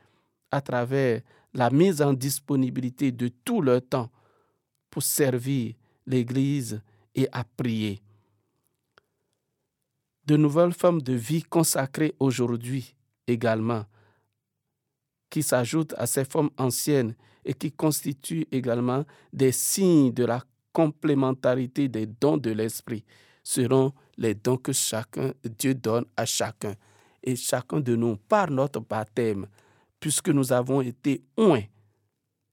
à 0.52 0.62
travers 0.62 1.22
la 1.54 1.70
mise 1.70 2.02
en 2.02 2.14
disponibilité 2.14 3.12
de 3.12 3.30
tout 3.30 3.62
leur 3.62 3.82
temps 3.82 4.12
pour 4.90 5.04
servir 5.04 5.74
l'Église 6.06 6.82
et 7.14 7.28
à 7.32 7.44
prier. 7.44 8.02
De 10.26 10.38
nouvelles 10.38 10.74
formes 10.74 11.02
de 11.02 11.14
vie 11.14 11.44
consacrées 11.44 12.16
aujourd'hui 12.20 12.96
également, 13.28 13.86
qui 15.30 15.44
s'ajoutent 15.44 15.94
à 15.98 16.08
ces 16.08 16.26
formes 16.26 16.50
anciennes 16.58 17.16
et 17.44 17.54
qui 17.54 17.72
constituent 17.72 18.48
également 18.52 19.06
des 19.32 19.52
signes 19.52 20.12
de 20.12 20.26
la 20.26 20.44
complémentarité 20.74 21.88
des 21.88 22.08
dons 22.08 22.38
de 22.38 22.52
l'Esprit, 22.52 23.06
seront 23.44 23.94
les 24.18 24.34
dons 24.34 24.58
que 24.58 24.74
chacun, 24.74 25.34
Dieu 25.60 25.76
donne 25.76 26.06
à 26.18 26.26
chacun. 26.26 26.74
Et 27.24 27.36
chacun 27.36 27.80
de 27.80 27.96
nous, 27.96 28.18
par 28.18 28.50
notre 28.52 28.80
baptême, 28.80 29.48
puisque 30.00 30.30
nous 30.30 30.52
avons 30.52 30.82
été 30.82 31.24
oints 31.38 31.64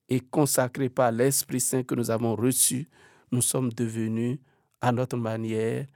et 0.08 0.20
consacrés 0.20 0.88
par 0.88 1.12
l'Esprit 1.12 1.60
Saint 1.60 1.82
que 1.82 1.94
nous 1.94 2.10
avons 2.10 2.34
reçu, 2.34 2.88
nous 3.30 3.42
sommes 3.42 3.72
devenus 3.72 4.38
à 4.80 4.92
notre 4.92 5.16
manière 5.16 5.86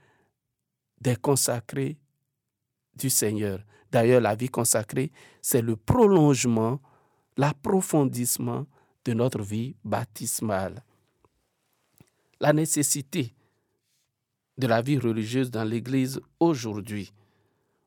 des 1.01 1.17
consacrés 1.17 1.97
du 2.95 3.11
Seigneur. 3.11 3.61
D'ailleurs, 3.91 4.21
la 4.21 4.35
vie 4.35 4.49
consacrée, 4.49 5.13
c'est 5.41 5.63
le 5.63 5.77
prolongement, 5.77 6.81
l'approfondissement 7.37 8.67
de 9.05 9.13
notre 9.13 9.43
vie 9.43 9.77
baptismale. 9.85 10.83
La 12.41 12.53
nécessité 12.53 13.35
de 14.59 14.67
la 14.67 14.83
vie 14.83 14.99
religieuse 14.99 15.51
dans 15.51 15.65
l'Église 15.65 16.21
aujourd'hui. 16.41 17.13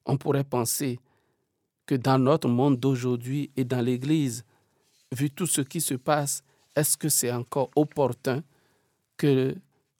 On 0.06 0.18
pourrait 0.18 0.44
penser 0.44 1.00
que 1.86 1.96
dans 1.96 2.20
notre 2.20 2.48
monde 2.48 2.80
d'aujourd'hui 2.80 3.52
et 3.58 3.64
dans 3.64 3.82
l'Église, 3.82 4.46
vu 5.12 5.32
tout 5.32 5.48
ce 5.48 5.62
qui 5.62 5.82
se 5.82 5.96
passe, 5.96 6.44
est-ce 6.76 6.98
que 6.98 7.10
c'est 7.10 7.32
encore 7.32 7.72
opportun 7.76 8.44
que 9.18 9.56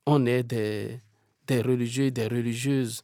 on 0.06 0.26
ait 0.26 0.44
des, 0.44 1.00
des 1.50 1.62
religieux 1.62 2.06
et 2.06 2.12
des 2.12 2.28
religieuses 2.28 3.04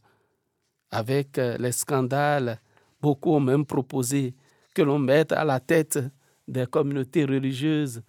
avec 0.91 1.37
euh, 1.39 1.57
les 1.57 1.71
scandales 1.71 2.59
Beaucoup 3.01 3.33
ont 3.35 3.39
même 3.39 3.65
proposé 3.65 4.33
que 4.73 4.81
l'on 4.81 4.97
mette 4.99 5.31
à 5.31 5.43
la 5.43 5.59
tête 5.59 5.99
des 6.47 6.65
communautés 6.65 7.25
religieuses 7.25 8.01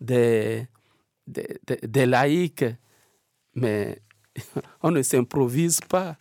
des, 0.00 0.66
des, 1.26 1.58
des- 1.66 1.86
des 1.86 2.06
laïcs, 2.06 2.64
mais 3.54 4.02
on 4.82 4.90
ne 4.90 5.02
s'improvise 5.02 5.80
pas 5.80 6.16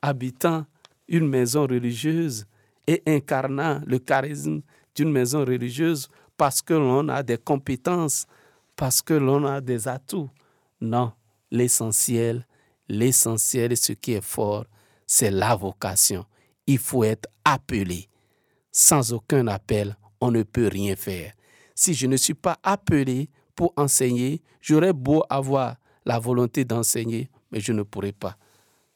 habitant 0.00 0.64
une 1.08 1.28
maison 1.28 1.62
religieuse 1.66 2.46
et 2.86 3.02
incarnant 3.06 3.80
le 3.86 3.98
charisme 3.98 4.62
d'une 4.94 5.10
maison 5.12 5.40
religieuse 5.44 6.08
parce 6.36 6.62
que 6.62 6.74
l'on 6.74 7.08
a 7.08 7.22
des 7.22 7.38
compétences, 7.38 8.26
parce 8.76 9.02
que 9.02 9.14
l'on 9.14 9.44
a 9.46 9.60
des 9.60 9.86
atouts. 9.88 10.30
Non, 10.80 11.12
l'essentiel, 11.50 12.46
l'essentiel 12.88 13.76
ce 13.76 13.92
qui 13.92 14.12
est 14.12 14.24
fort, 14.24 14.66
c'est 15.06 15.30
la 15.30 15.54
vocation. 15.54 16.24
Il 16.66 16.78
faut 16.78 17.04
être 17.04 17.28
appelé. 17.44 18.08
Sans 18.72 19.12
aucun 19.12 19.46
appel, 19.46 19.96
on 20.20 20.30
ne 20.30 20.42
peut 20.42 20.68
rien 20.68 20.96
faire. 20.96 21.32
Si 21.74 21.94
je 21.94 22.06
ne 22.06 22.16
suis 22.16 22.34
pas 22.34 22.58
appelé 22.62 23.28
pour 23.54 23.72
enseigner, 23.76 24.42
j'aurais 24.60 24.92
beau 24.92 25.22
avoir 25.28 25.76
la 26.04 26.18
volonté 26.18 26.64
d'enseigner, 26.64 27.30
mais 27.50 27.60
je 27.60 27.72
ne 27.72 27.82
pourrai 27.82 28.12
pas. 28.12 28.36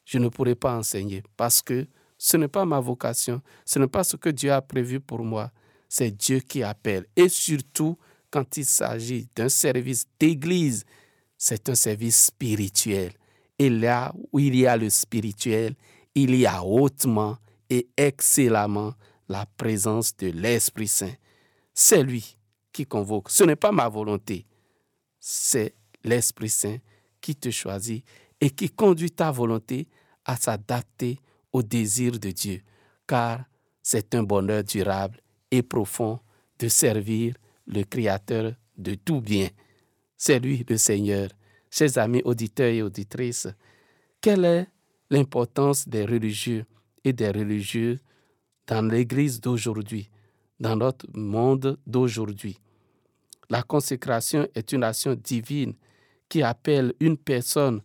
Je 0.04 0.18
ne 0.18 0.28
pourrai 0.28 0.54
pas 0.54 0.76
enseigner 0.76 1.22
parce 1.36 1.60
que 1.62 1.86
ce 2.16 2.36
n'est 2.36 2.48
pas 2.48 2.64
ma 2.64 2.80
vocation, 2.80 3.40
ce 3.64 3.78
n'est 3.78 3.86
pas 3.86 4.04
ce 4.04 4.16
que 4.16 4.30
Dieu 4.30 4.52
a 4.52 4.60
prévu 4.60 5.00
pour 5.00 5.22
moi. 5.22 5.52
C'est 5.88 6.10
Dieu 6.10 6.40
qui 6.40 6.62
appelle. 6.62 7.06
Et 7.16 7.28
surtout, 7.28 7.96
quand 8.30 8.56
il 8.56 8.64
s'agit 8.64 9.28
d'un 9.34 9.48
service 9.48 10.06
d'église, 10.18 10.84
c'est 11.36 11.68
un 11.68 11.74
service 11.74 12.26
spirituel. 12.26 13.12
Et 13.58 13.70
là 13.70 14.12
où 14.32 14.38
il 14.38 14.54
y 14.54 14.66
a 14.66 14.76
le 14.76 14.88
spirituel, 14.88 15.74
il 16.14 16.34
y 16.34 16.46
a 16.46 16.62
hautement 16.64 17.38
et 17.70 17.88
excellemment 17.96 18.94
la 19.28 19.46
présence 19.46 20.16
de 20.16 20.28
l'Esprit 20.28 20.88
Saint. 20.88 21.14
C'est 21.74 22.02
lui 22.02 22.36
qui 22.72 22.86
convoque. 22.86 23.30
Ce 23.30 23.44
n'est 23.44 23.56
pas 23.56 23.72
ma 23.72 23.88
volonté. 23.88 24.46
C'est 25.18 25.74
l'Esprit 26.04 26.48
Saint 26.48 26.78
qui 27.20 27.34
te 27.34 27.50
choisit 27.50 28.04
et 28.40 28.50
qui 28.50 28.70
conduit 28.70 29.10
ta 29.10 29.30
volonté 29.30 29.88
à 30.24 30.36
s'adapter 30.36 31.18
au 31.52 31.62
désir 31.62 32.18
de 32.18 32.30
Dieu. 32.30 32.62
Car 33.06 33.44
c'est 33.82 34.14
un 34.14 34.22
bonheur 34.22 34.64
durable 34.64 35.20
et 35.50 35.62
profond 35.62 36.20
de 36.58 36.68
servir 36.68 37.34
le 37.66 37.82
Créateur 37.84 38.52
de 38.76 38.94
tout 38.94 39.20
bien. 39.20 39.48
C'est 40.16 40.38
lui 40.38 40.64
le 40.68 40.76
Seigneur. 40.76 41.30
Chers 41.70 41.98
amis 41.98 42.22
auditeurs 42.24 42.72
et 42.72 42.82
auditrices, 42.82 43.48
quelle 44.20 44.44
est 44.44 44.66
l'importance 45.10 45.88
des 45.88 46.04
religieux 46.04 46.64
et 47.04 47.12
des 47.12 47.30
religieuses 47.30 47.98
dans 48.66 48.86
l'Église 48.86 49.40
d'aujourd'hui, 49.40 50.10
dans 50.58 50.76
notre 50.76 51.06
monde 51.14 51.78
d'aujourd'hui? 51.86 52.58
La 53.50 53.62
consécration 53.62 54.46
est 54.54 54.72
une 54.72 54.82
action 54.82 55.14
divine 55.14 55.74
qui 56.28 56.42
appelle 56.42 56.92
une 57.00 57.16
personne 57.16 57.80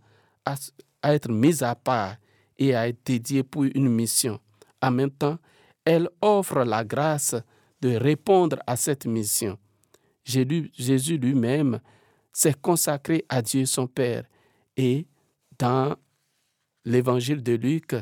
à, 0.46 0.56
à 1.02 1.14
être 1.14 1.30
mise 1.30 1.64
à 1.64 1.76
part 1.76 2.16
et 2.58 2.76
à 2.76 2.88
être 2.88 3.00
dédiée 3.06 3.44
pour 3.44 3.64
une 3.64 3.90
mission. 3.90 4.40
En 4.82 4.92
même 4.92 5.12
temps, 5.12 5.38
elle 5.86 6.10
offre 6.22 6.64
la 6.64 6.84
grâce 6.84 7.36
de 7.82 7.96
répondre 7.96 8.60
à 8.66 8.76
cette 8.76 9.06
mission. 9.06 9.58
Jésus 10.24 11.18
lui-même 11.18 11.80
s'est 12.34 12.56
consacré 12.56 13.24
à 13.30 13.42
Dieu 13.42 13.66
son 13.66 13.88
Père 13.88 14.26
et 14.76 15.08
dans 15.58 15.96
l'évangile 16.84 17.42
de 17.42 17.54
Luc, 17.54 17.96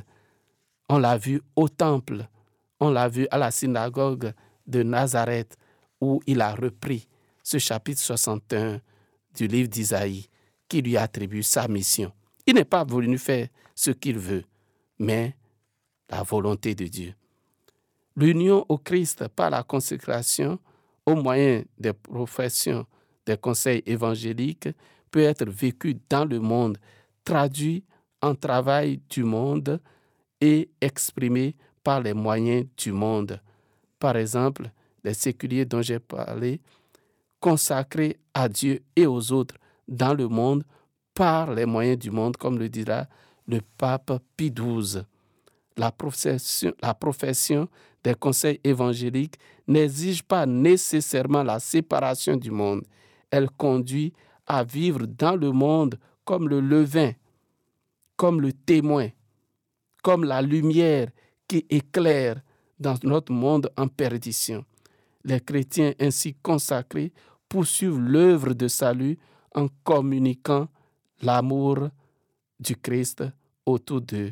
on 0.89 0.97
l'a 0.97 1.17
vu 1.17 1.41
au 1.55 1.69
temple, 1.69 2.27
on 2.79 2.89
l'a 2.89 3.07
vu 3.09 3.27
à 3.29 3.37
la 3.37 3.51
synagogue 3.51 4.33
de 4.65 4.83
Nazareth 4.83 5.57
où 5.99 6.21
il 6.25 6.41
a 6.41 6.55
repris 6.55 7.07
ce 7.43 7.57
chapitre 7.57 8.01
61 8.01 8.81
du 9.35 9.47
livre 9.47 9.69
d'Isaïe 9.69 10.27
qui 10.67 10.81
lui 10.81 10.97
attribue 10.97 11.43
sa 11.43 11.67
mission. 11.67 12.11
Il 12.47 12.55
n'est 12.55 12.65
pas 12.65 12.83
venu 12.83 13.17
faire 13.17 13.47
ce 13.75 13.91
qu'il 13.91 14.17
veut, 14.17 14.45
mais 14.97 15.35
la 16.09 16.23
volonté 16.23 16.73
de 16.73 16.85
Dieu. 16.87 17.13
L'union 18.15 18.65
au 18.67 18.77
Christ 18.77 19.27
par 19.29 19.49
la 19.49 19.63
consécration 19.63 20.59
au 21.05 21.15
moyen 21.15 21.63
des 21.77 21.93
professions 21.93 22.85
des 23.31 23.37
conseils 23.37 23.81
évangéliques 23.85 24.67
peut 25.09 25.21
être 25.21 25.49
vécue 25.49 25.97
dans 26.09 26.25
le 26.25 26.39
monde, 26.41 26.77
traduit 27.23 27.85
en 28.21 28.35
travail 28.35 28.99
du 29.09 29.23
monde 29.23 29.79
et 30.41 30.69
exprimé 30.81 31.55
par 31.81 32.01
les 32.01 32.13
moyens 32.13 32.65
du 32.75 32.91
monde. 32.91 33.39
Par 33.99 34.17
exemple, 34.17 34.69
les 35.03 35.13
séculiers 35.13 35.63
dont 35.65 35.81
j'ai 35.81 35.99
parlé, 35.99 36.59
consacrés 37.39 38.17
à 38.33 38.49
Dieu 38.49 38.81
et 38.97 39.07
aux 39.07 39.31
autres 39.31 39.55
dans 39.87 40.13
le 40.13 40.27
monde 40.27 40.63
par 41.13 41.53
les 41.53 41.65
moyens 41.65 41.99
du 41.99 42.11
monde, 42.11 42.35
comme 42.35 42.59
le 42.59 42.67
dira 42.67 43.07
le 43.47 43.61
pape 43.77 44.11
Pie 44.35 44.51
XII. 44.51 45.03
La 45.77 45.91
profession, 45.91 46.73
la 46.81 46.93
profession 46.93 47.69
des 48.03 48.13
conseils 48.13 48.59
évangéliques 48.63 49.39
n'exige 49.67 50.21
pas 50.21 50.45
nécessairement 50.45 51.43
la 51.43 51.59
séparation 51.59 52.35
du 52.35 52.51
monde. 52.51 52.83
Elle 53.31 53.49
conduit 53.49 54.13
à 54.45 54.63
vivre 54.63 55.05
dans 55.07 55.35
le 55.35 55.51
monde 55.51 55.97
comme 56.25 56.47
le 56.47 56.59
levain, 56.59 57.13
comme 58.15 58.41
le 58.41 58.53
témoin, 58.53 59.09
comme 60.03 60.23
la 60.23 60.41
lumière 60.41 61.09
qui 61.47 61.65
éclaire 61.69 62.41
dans 62.79 62.95
notre 63.03 63.31
monde 63.31 63.71
en 63.77 63.87
perdition. 63.87 64.65
Les 65.23 65.39
chrétiens 65.39 65.93
ainsi 65.99 66.35
consacrés 66.35 67.11
poursuivent 67.47 67.99
l'œuvre 67.99 68.53
de 68.53 68.67
salut 68.67 69.17
en 69.53 69.67
communiquant 69.83 70.67
l'amour 71.21 71.89
du 72.59 72.75
Christ 72.75 73.23
autour 73.65 74.01
d'eux. 74.01 74.32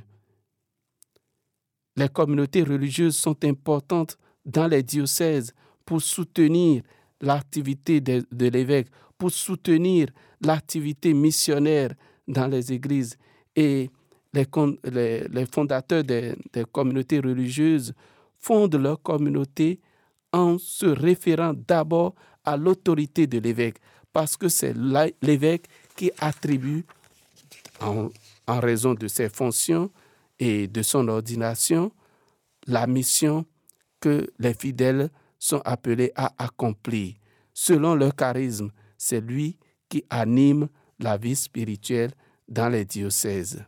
Les 1.95 2.09
communautés 2.09 2.63
religieuses 2.63 3.17
sont 3.17 3.43
importantes 3.43 4.17
dans 4.45 4.67
les 4.67 4.83
diocèses 4.83 5.53
pour 5.85 6.01
soutenir 6.01 6.81
l'activité 7.21 8.01
de, 8.01 8.23
l'évêque, 8.47 8.87
pour 9.17 9.31
soutenir 9.31 10.07
l'activité 10.41 11.13
missionnaire 11.13 11.93
dans 12.27 12.47
les 12.47 12.71
églises. 12.71 13.17
Et 13.55 13.89
les, 14.33 14.47
les- 15.29 15.45
fondateurs 15.45 16.03
des, 16.03 16.35
communautés 16.71 17.19
religieuses 17.19 17.93
fondent 18.37 18.75
leur 18.75 19.01
communauté 19.01 19.79
en 20.31 20.57
se 20.57 20.85
référant 20.85 21.53
d'abord 21.53 22.15
à 22.45 22.55
l'autorité 22.55 23.27
de 23.27 23.39
l'évêque, 23.39 23.77
parce 24.13 24.37
que 24.37 24.47
c'est 24.47 24.73
l'évêque 25.21 25.65
qui 25.95 26.11
attribue, 26.19 26.85
en 27.81 28.59
raison 28.59 28.93
de 28.93 29.07
ses 29.07 29.29
fonctions 29.29 29.91
et 30.39 30.67
de 30.67 30.81
son 30.81 31.07
ordination, 31.07 31.91
la 32.67 32.87
mission 32.87 33.45
que 33.99 34.29
les 34.39 34.53
fidèles 34.53 35.09
sont 35.39 35.61
appelés 35.65 36.11
à 36.15 36.33
accomplir. 36.37 37.15
Selon 37.53 37.95
leur 37.95 38.15
charisme, 38.15 38.69
c'est 38.97 39.21
lui 39.21 39.57
qui 39.87 40.03
anime 40.09 40.67
la 40.99 41.17
vie 41.17 41.35
spirituelle 41.35 42.11
dans 42.47 42.69
les 42.69 42.85
diocèses. 42.85 43.63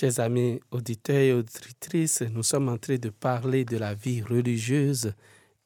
Chers 0.00 0.18
amis 0.18 0.58
auditeurs 0.70 1.18
et 1.18 1.32
auditrices, 1.34 2.22
nous 2.22 2.42
sommes 2.42 2.70
en 2.70 2.78
train 2.78 2.96
de 2.96 3.10
parler 3.10 3.66
de 3.66 3.76
la 3.76 3.92
vie 3.92 4.22
religieuse 4.22 5.12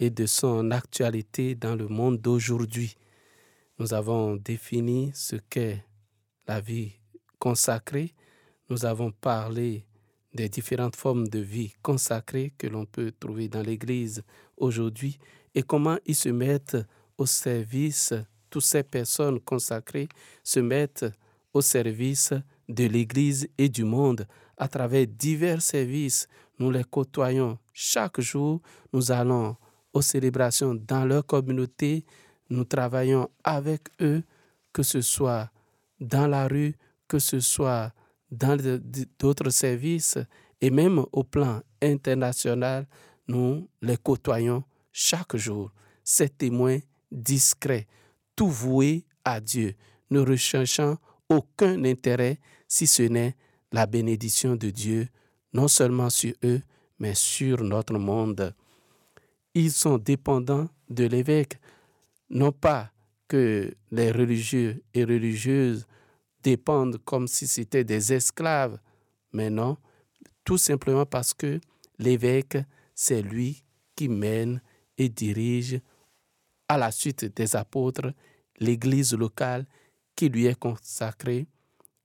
et 0.00 0.10
de 0.10 0.26
son 0.26 0.72
actualité 0.72 1.54
dans 1.54 1.76
le 1.76 1.86
monde 1.86 2.20
d'aujourd'hui. 2.20 2.96
Nous 3.78 3.94
avons 3.94 4.34
défini 4.34 5.12
ce 5.14 5.36
qu'est 5.36 5.84
la 6.48 6.60
vie 6.60 6.94
consacrée. 7.38 8.12
Nous 8.70 8.84
avons 8.84 9.12
parlé 9.12 9.86
des 10.32 10.48
différentes 10.48 10.96
formes 10.96 11.28
de 11.28 11.38
vie 11.38 11.72
consacrée 11.80 12.52
que 12.58 12.66
l'on 12.66 12.86
peut 12.86 13.12
trouver 13.12 13.46
dans 13.46 13.62
l'Église 13.62 14.24
aujourd'hui 14.56 15.16
et 15.54 15.62
comment 15.62 15.98
ils 16.06 16.16
se 16.16 16.30
mettent 16.30 16.78
au 17.18 17.26
service, 17.26 18.12
toutes 18.50 18.64
ces 18.64 18.82
personnes 18.82 19.38
consacrées 19.38 20.08
se 20.42 20.58
mettent 20.58 21.06
au 21.52 21.60
service 21.60 22.34
de 22.68 22.84
l'Église 22.84 23.48
et 23.58 23.68
du 23.68 23.84
monde 23.84 24.26
à 24.56 24.68
travers 24.68 25.06
divers 25.06 25.62
services. 25.62 26.26
Nous 26.58 26.70
les 26.70 26.84
côtoyons 26.84 27.58
chaque 27.72 28.20
jour. 28.20 28.60
Nous 28.92 29.10
allons 29.10 29.56
aux 29.92 30.02
célébrations 30.02 30.74
dans 30.74 31.04
leur 31.04 31.26
communauté. 31.26 32.04
Nous 32.50 32.64
travaillons 32.64 33.28
avec 33.42 33.88
eux, 34.00 34.22
que 34.72 34.82
ce 34.82 35.00
soit 35.00 35.50
dans 36.00 36.26
la 36.26 36.46
rue, 36.48 36.74
que 37.08 37.18
ce 37.18 37.40
soit 37.40 37.92
dans 38.30 38.56
d'autres 39.18 39.50
services 39.50 40.18
et 40.60 40.70
même 40.70 41.04
au 41.12 41.24
plan 41.24 41.60
international, 41.82 42.86
nous 43.28 43.68
les 43.82 43.96
côtoyons 43.96 44.64
chaque 44.92 45.36
jour. 45.36 45.70
Ces 46.02 46.28
témoins 46.28 46.78
discrets, 47.10 47.86
tout 48.34 48.48
voués 48.48 49.04
à 49.24 49.40
Dieu, 49.40 49.74
ne 50.10 50.20
recherchant 50.20 50.96
aucun 51.28 51.84
intérêt 51.84 52.38
si 52.68 52.86
ce 52.86 53.02
n'est 53.02 53.36
la 53.72 53.86
bénédiction 53.86 54.56
de 54.56 54.70
Dieu, 54.70 55.08
non 55.52 55.68
seulement 55.68 56.10
sur 56.10 56.32
eux, 56.44 56.62
mais 56.98 57.14
sur 57.14 57.62
notre 57.62 57.98
monde. 57.98 58.54
Ils 59.54 59.72
sont 59.72 59.98
dépendants 59.98 60.68
de 60.88 61.04
l'évêque, 61.04 61.58
non 62.30 62.52
pas 62.52 62.90
que 63.28 63.74
les 63.90 64.10
religieux 64.10 64.82
et 64.92 65.04
religieuses 65.04 65.86
dépendent 66.42 66.98
comme 67.04 67.26
si 67.26 67.46
c'était 67.46 67.84
des 67.84 68.12
esclaves, 68.12 68.78
mais 69.32 69.50
non, 69.50 69.76
tout 70.44 70.58
simplement 70.58 71.06
parce 71.06 71.34
que 71.34 71.60
l'évêque, 71.98 72.58
c'est 72.94 73.22
lui 73.22 73.64
qui 73.96 74.08
mène 74.08 74.60
et 74.98 75.08
dirige 75.08 75.80
à 76.68 76.78
la 76.78 76.90
suite 76.90 77.24
des 77.36 77.56
apôtres 77.56 78.12
l'église 78.60 79.14
locale 79.14 79.66
qui 80.16 80.28
lui 80.28 80.46
est 80.46 80.58
consacrée, 80.58 81.46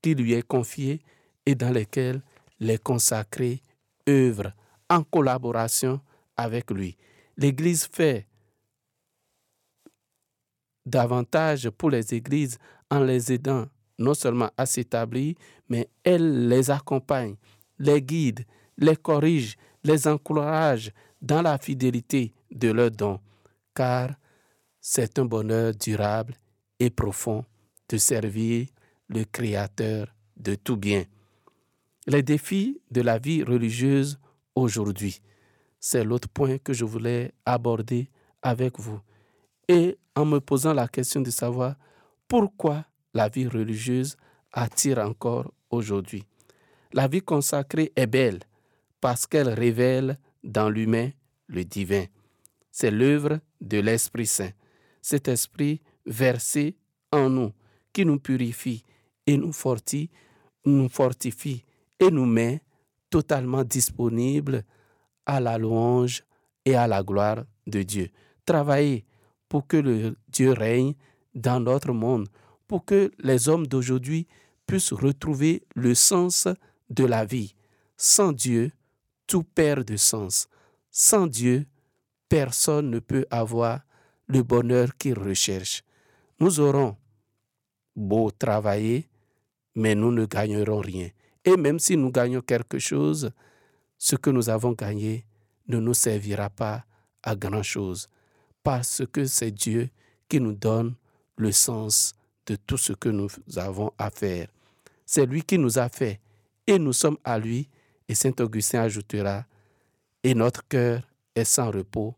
qui 0.01 0.16
lui 0.16 0.34
est 0.34 0.47
confiée 0.47 1.01
et 1.45 1.55
dans 1.55 1.72
laquelle 1.72 2.22
les 2.60 2.78
consacrés 2.78 3.62
œuvrent 4.07 4.53
en 4.89 5.03
collaboration 5.03 6.01
avec 6.36 6.72
lui. 6.72 6.97
L'Église 7.38 7.86
fait 7.86 8.28
davantage 10.86 11.70
pour 11.70 11.89
les 11.89 12.14
églises 12.14 12.57
en 12.89 12.99
les 12.99 13.32
aidant 13.32 13.68
non 13.99 14.14
seulement 14.14 14.49
à 14.57 14.66
s'établir, 14.66 15.36
mais 15.68 15.89
elle 16.03 16.47
les 16.47 16.72
accompagne, 16.72 17.36
les 17.78 18.01
guide, 18.01 18.45
les 18.78 18.95
corrige, 18.95 19.57
les 19.84 20.07
encourage 20.07 20.91
dans 21.22 21.41
la 21.41 21.57
fidélité 21.57 22.34
de 22.49 22.72
leurs 22.72 22.91
dons, 22.91 23.20
car 23.76 24.12
c'est 24.80 25.20
un 25.20 25.26
bonheur 25.26 25.74
durable 25.76 26.34
et 26.80 26.89
profond 26.89 27.45
de 27.89 27.97
servir 27.97 28.67
le 29.07 29.23
Créateur 29.25 30.07
de 30.37 30.55
tout 30.55 30.77
bien. 30.77 31.03
Les 32.07 32.23
défis 32.23 32.81
de 32.91 33.01
la 33.01 33.17
vie 33.17 33.43
religieuse 33.43 34.19
aujourd'hui, 34.55 35.21
c'est 35.79 36.03
l'autre 36.03 36.29
point 36.29 36.57
que 36.57 36.73
je 36.73 36.85
voulais 36.85 37.33
aborder 37.45 38.09
avec 38.41 38.79
vous. 38.79 38.99
Et 39.67 39.97
en 40.15 40.25
me 40.25 40.39
posant 40.39 40.73
la 40.73 40.87
question 40.87 41.21
de 41.21 41.29
savoir 41.29 41.75
pourquoi 42.27 42.85
la 43.13 43.29
vie 43.29 43.47
religieuse 43.47 44.17
attire 44.51 44.99
encore 44.99 45.53
aujourd'hui. 45.69 46.23
La 46.93 47.07
vie 47.07 47.21
consacrée 47.21 47.91
est 47.95 48.07
belle 48.07 48.39
parce 49.01 49.27
qu'elle 49.27 49.49
révèle 49.49 50.17
dans 50.43 50.69
l'humain 50.69 51.11
le 51.47 51.63
divin. 51.63 52.05
C'est 52.71 52.91
l'œuvre 52.91 53.39
de 53.61 53.79
l'Esprit 53.79 54.25
Saint. 54.25 54.51
Cet 55.01 55.27
esprit 55.27 55.81
versé 56.05 56.77
en 57.11 57.29
nous 57.29 57.51
qui 57.93 58.05
nous 58.05 58.19
purifie 58.19 58.83
et 59.25 59.37
nous 59.37 59.53
fortifie, 59.53 60.09
nous 60.65 60.89
fortifie 60.89 61.63
et 61.99 62.11
nous 62.11 62.25
met 62.25 62.61
totalement 63.09 63.63
disponibles 63.63 64.63
à 65.25 65.39
la 65.39 65.57
louange 65.57 66.23
et 66.65 66.75
à 66.75 66.87
la 66.87 67.03
gloire 67.03 67.43
de 67.67 67.83
Dieu. 67.83 68.09
Travailler 68.45 69.05
pour 69.47 69.67
que 69.67 70.15
Dieu 70.27 70.51
règne 70.53 70.93
dans 71.33 71.59
notre 71.59 71.91
monde, 71.91 72.27
pour 72.67 72.85
que 72.85 73.11
les 73.19 73.49
hommes 73.49 73.67
d'aujourd'hui 73.67 74.27
puissent 74.65 74.93
retrouver 74.93 75.63
le 75.75 75.95
sens 75.95 76.47
de 76.89 77.05
la 77.05 77.25
vie. 77.25 77.55
Sans 77.97 78.31
Dieu, 78.31 78.71
tout 79.27 79.43
perd 79.43 79.85
de 79.85 79.97
sens. 79.97 80.47
Sans 80.91 81.27
Dieu, 81.27 81.65
personne 82.29 82.89
ne 82.89 82.99
peut 82.99 83.25
avoir 83.31 83.81
le 84.27 84.43
bonheur 84.43 84.95
qu'il 84.97 85.17
recherche. 85.17 85.83
Nous 86.39 86.59
aurons 86.59 86.95
beau 88.00 88.32
travailler, 88.32 89.08
mais 89.76 89.95
nous 89.95 90.12
ne 90.12 90.26
gagnerons 90.26 90.80
rien. 90.80 91.10
Et 91.45 91.56
même 91.58 91.80
si 91.80 91.97
nous 91.97 92.12
gagnons 92.12 92.41
quelque 92.41 92.80
chose, 92.80 93.32
ce 93.97 94.16
que 94.16 94.30
nous 94.30 94.50
avons 94.50 94.72
gagné 94.72 95.26
ne 95.68 95.78
nous 95.80 95.93
servira 95.93 96.50
pas 96.50 96.86
à 97.22 97.36
grand-chose, 97.36 98.10
parce 98.64 99.04
que 99.12 99.26
c'est 99.26 99.52
Dieu 99.52 99.89
qui 100.28 100.39
nous 100.39 100.54
donne 100.54 100.95
le 101.38 101.52
sens 101.52 102.14
de 102.45 102.56
tout 102.56 102.78
ce 102.78 102.93
que 102.93 103.10
nous 103.10 103.30
avons 103.58 103.91
à 103.97 104.10
faire. 104.10 104.47
C'est 105.06 105.26
lui 105.26 105.43
qui 105.43 105.58
nous 105.58 105.78
a 105.78 105.89
fait 105.89 106.20
et 106.68 106.80
nous 106.80 106.93
sommes 106.93 107.18
à 107.24 107.38
lui. 107.38 107.68
Et 108.08 108.16
Saint 108.16 108.34
Augustin 108.39 108.82
ajoutera, 108.82 109.45
et 110.24 110.34
notre 110.34 110.68
cœur 110.68 111.04
est 111.36 111.43
sans 111.43 111.70
repos 111.70 112.16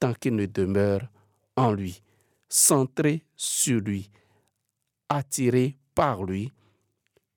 tant 0.00 0.14
qu'il 0.14 0.36
ne 0.36 0.46
demeure 0.46 1.06
en 1.56 1.72
lui, 1.72 2.02
centré 2.48 3.22
sur 3.36 3.80
lui, 3.80 4.10
attiré 5.08 5.78
par 5.94 6.24
lui, 6.24 6.52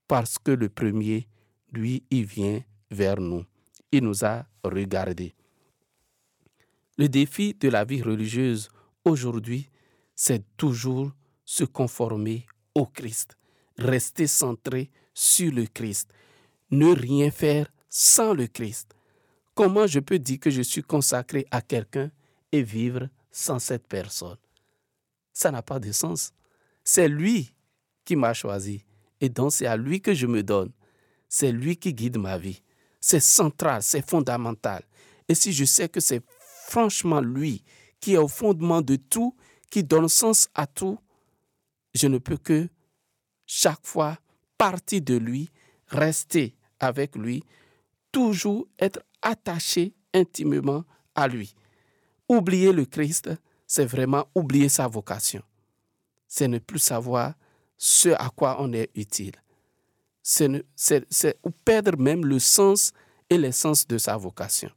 parce 0.07 0.38
que 0.39 0.51
le 0.51 0.70
premier, 0.70 1.28
lui, 1.72 2.03
il 2.09 2.26
vient 2.26 2.61
vers 2.89 3.20
nous. 3.20 3.45
Il 3.91 4.03
nous 4.03 4.26
a 4.26 4.45
regardés. 4.63 5.36
Le 6.97 7.07
défi 7.07 7.53
de 7.53 7.70
la 7.70 7.86
vie 7.86 8.01
religieuse 8.01 8.70
aujourd'hui, 9.05 9.70
c'est 10.15 10.43
toujours 10.57 11.11
se 11.45 11.63
conformer 11.63 12.45
au 12.74 12.86
Christ, 12.86 13.38
rester 13.78 14.28
centré 14.28 14.89
sur 15.13 15.51
le 15.51 15.65
Christ, 15.65 16.11
ne 16.72 16.88
rien 16.88 17.32
faire 17.32 17.72
sans 17.89 18.34
le 18.34 18.47
Christ. 18.47 18.93
Comment 19.53 19.88
je 19.88 19.99
peux 19.99 20.20
dire 20.20 20.39
que 20.39 20.49
je 20.49 20.61
suis 20.61 20.84
consacré 20.84 21.45
à 21.51 21.61
quelqu'un 21.61 22.11
et 22.51 22.63
vivre 22.63 23.09
sans 23.32 23.59
cette 23.59 23.88
personne? 23.88 24.38
Ça 25.34 25.51
n'a 25.51 25.61
pas 25.61 25.80
de 25.80 25.91
sens. 25.91 26.34
C'est 26.84 27.07
lui 27.07 27.51
qui 28.08 28.16
m'a 28.16 28.34
choisi 28.34 28.86
et 29.20 29.30
donc 29.30 29.51
c'est 29.51 29.66
à 29.66 29.78
lui 29.78 30.01
que 30.01 30.14
je 30.14 30.28
me 30.28 30.43
donne. 30.43 30.72
C'est 31.28 31.51
lui 31.51 31.76
qui 31.76 31.93
guide 31.93 32.18
ma 32.18 32.38
vie. 32.38 32.62
C'est 33.01 33.20
central, 33.20 33.84
c'est 33.84 34.08
fondamental. 34.08 34.84
Et 35.28 35.36
si 35.36 35.51
je 35.51 35.66
sais 35.66 35.89
que 35.89 35.99
c'est 35.99 36.22
franchement 36.68 37.22
lui 37.22 37.64
qui 37.99 38.14
est 38.14 38.18
au 38.18 38.28
fondement 38.28 38.82
de 38.82 38.95
tout, 38.95 39.36
qui 39.70 39.84
donne 39.84 40.08
sens 40.08 40.49
à 40.53 40.68
tout, 40.68 40.97
je 41.93 42.08
ne 42.08 42.18
peux 42.18 42.38
que 42.38 42.70
chaque 43.45 43.86
fois 43.86 44.18
partir 44.58 45.01
de 45.01 45.16
lui, 45.16 45.49
rester 45.88 46.55
avec 46.80 47.16
lui, 47.16 47.43
toujours 48.12 48.68
être 48.80 49.03
attaché 49.22 49.93
intimement 50.14 50.86
à 51.16 51.28
lui. 51.28 51.53
Oublier 52.30 52.72
le 52.72 52.86
Christ, 52.86 53.30
c'est 53.66 53.86
vraiment 53.86 54.28
oublier 54.36 54.70
sa 54.70 54.88
vocation. 54.88 55.41
C'est 56.28 56.47
ne 56.47 56.60
plus 56.60 56.80
savoir 56.80 57.34
ce 57.78 58.09
à 58.09 58.30
quoi 58.36 58.57
on 58.59 58.73
est 58.73 58.89
utile. 58.95 59.36
C'est 60.21 61.39
perdre 61.63 61.97
même 61.97 62.25
le 62.25 62.39
sens 62.39 62.91
et 63.30 63.38
l'essence 63.38 63.88
de 63.88 63.97
sa 63.97 64.17
vocation. 64.17 64.71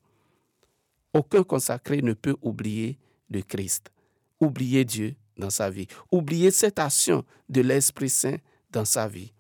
Aucun 1.13 1.43
consacré 1.43 2.03
ne 2.03 2.13
peut 2.13 2.37
oublier 2.41 2.99
le 3.31 3.43
Christ, 3.43 3.91
oublier 4.39 4.85
Dieu 4.85 5.17
dans 5.37 5.51
sa 5.51 5.71
vie, 5.71 5.89
oublier 6.13 6.51
cette 6.51 6.79
action 6.79 7.25
de 7.49 7.63
l'Esprit 7.63 8.11
Saint 8.11 8.37
dans 8.71 8.85
sa 8.85 9.09
vie. 9.09 9.33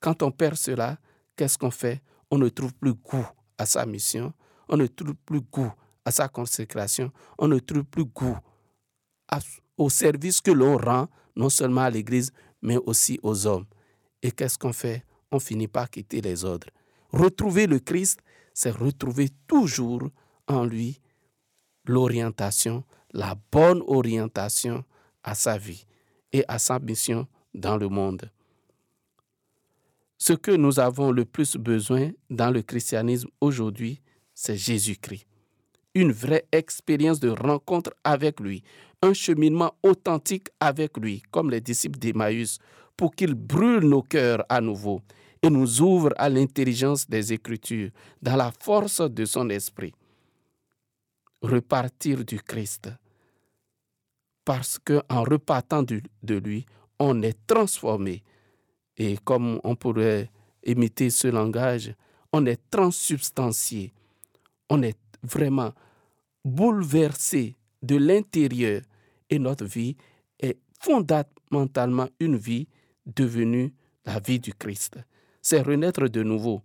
Quand 0.00 0.22
on 0.22 0.30
perd 0.30 0.56
cela, 0.56 0.98
qu'est-ce 1.36 1.58
qu'on 1.58 1.70
fait? 1.70 2.00
On 2.30 2.38
ne 2.38 2.48
trouve 2.48 2.72
plus 2.74 2.94
goût 2.94 3.26
à 3.58 3.66
sa 3.66 3.84
mission, 3.84 4.32
on 4.68 4.76
ne 4.76 4.86
trouve 4.86 5.14
plus 5.26 5.40
goût 5.40 5.72
à 6.04 6.10
sa 6.10 6.28
consécration, 6.28 7.12
on 7.38 7.48
ne 7.48 7.58
trouve 7.58 7.84
plus 7.84 8.04
goût 8.04 8.36
au 9.76 9.90
service 9.90 10.40
que 10.40 10.50
l'on 10.50 10.76
rend 10.76 11.08
non 11.36 11.48
seulement 11.48 11.82
à 11.82 11.90
l'Église, 11.90 12.32
mais 12.64 12.78
aussi 12.78 13.20
aux 13.22 13.46
hommes. 13.46 13.66
Et 14.22 14.32
qu'est-ce 14.32 14.58
qu'on 14.58 14.72
fait? 14.72 15.04
On 15.30 15.38
finit 15.38 15.68
par 15.68 15.88
quitter 15.90 16.20
les 16.20 16.44
ordres. 16.44 16.68
Retrouver 17.12 17.66
le 17.66 17.78
Christ, 17.78 18.20
c'est 18.54 18.70
retrouver 18.70 19.28
toujours 19.46 20.08
en 20.48 20.64
lui 20.64 21.00
l'orientation, 21.86 22.82
la 23.12 23.36
bonne 23.52 23.82
orientation 23.86 24.82
à 25.22 25.34
sa 25.34 25.58
vie 25.58 25.86
et 26.32 26.44
à 26.48 26.58
sa 26.58 26.78
mission 26.78 27.28
dans 27.52 27.76
le 27.76 27.88
monde. 27.88 28.30
Ce 30.16 30.32
que 30.32 30.52
nous 30.52 30.80
avons 30.80 31.12
le 31.12 31.26
plus 31.26 31.56
besoin 31.56 32.10
dans 32.30 32.50
le 32.50 32.62
christianisme 32.62 33.28
aujourd'hui, 33.40 34.00
c'est 34.32 34.56
Jésus-Christ. 34.56 35.26
Une 35.94 36.12
vraie 36.12 36.46
expérience 36.50 37.20
de 37.20 37.28
rencontre 37.28 37.92
avec 38.04 38.40
lui, 38.40 38.64
un 39.04 39.12
cheminement 39.12 39.74
authentique 39.82 40.48
avec 40.58 40.96
lui, 40.96 41.22
comme 41.30 41.50
les 41.50 41.60
disciples 41.60 41.98
d'Emmaüs, 41.98 42.58
pour 42.96 43.14
qu'il 43.14 43.34
brûle 43.34 43.84
nos 43.84 44.02
cœurs 44.02 44.44
à 44.48 44.60
nouveau 44.60 45.02
et 45.42 45.50
nous 45.50 45.82
ouvre 45.82 46.14
à 46.16 46.28
l'intelligence 46.30 47.06
des 47.08 47.32
Écritures, 47.32 47.90
dans 48.22 48.36
la 48.36 48.50
force 48.60 49.02
de 49.02 49.24
son 49.26 49.50
esprit. 49.50 49.92
Repartir 51.42 52.24
du 52.24 52.40
Christ, 52.40 52.88
parce 54.44 54.78
qu'en 54.78 55.22
repartant 55.22 55.82
du- 55.82 56.02
de 56.22 56.36
lui, 56.36 56.64
on 56.98 57.20
est 57.22 57.36
transformé. 57.46 58.22
Et 58.96 59.18
comme 59.24 59.60
on 59.64 59.76
pourrait 59.76 60.30
imiter 60.64 61.10
ce 61.10 61.28
langage, 61.28 61.94
on 62.32 62.46
est 62.46 62.60
transsubstantié. 62.70 63.92
On 64.70 64.82
est 64.82 64.98
vraiment 65.22 65.72
bouleversé 66.44 67.56
de 67.82 67.96
l'intérieur 67.96 68.80
et 69.30 69.38
notre 69.38 69.64
vie 69.64 69.96
est 70.38 70.58
fondamentalement 70.80 72.08
une 72.20 72.36
vie 72.36 72.68
devenue 73.06 73.74
la 74.04 74.18
vie 74.20 74.40
du 74.40 74.52
Christ. 74.54 74.98
C'est 75.40 75.62
renaître 75.62 76.08
de 76.08 76.22
nouveau, 76.22 76.62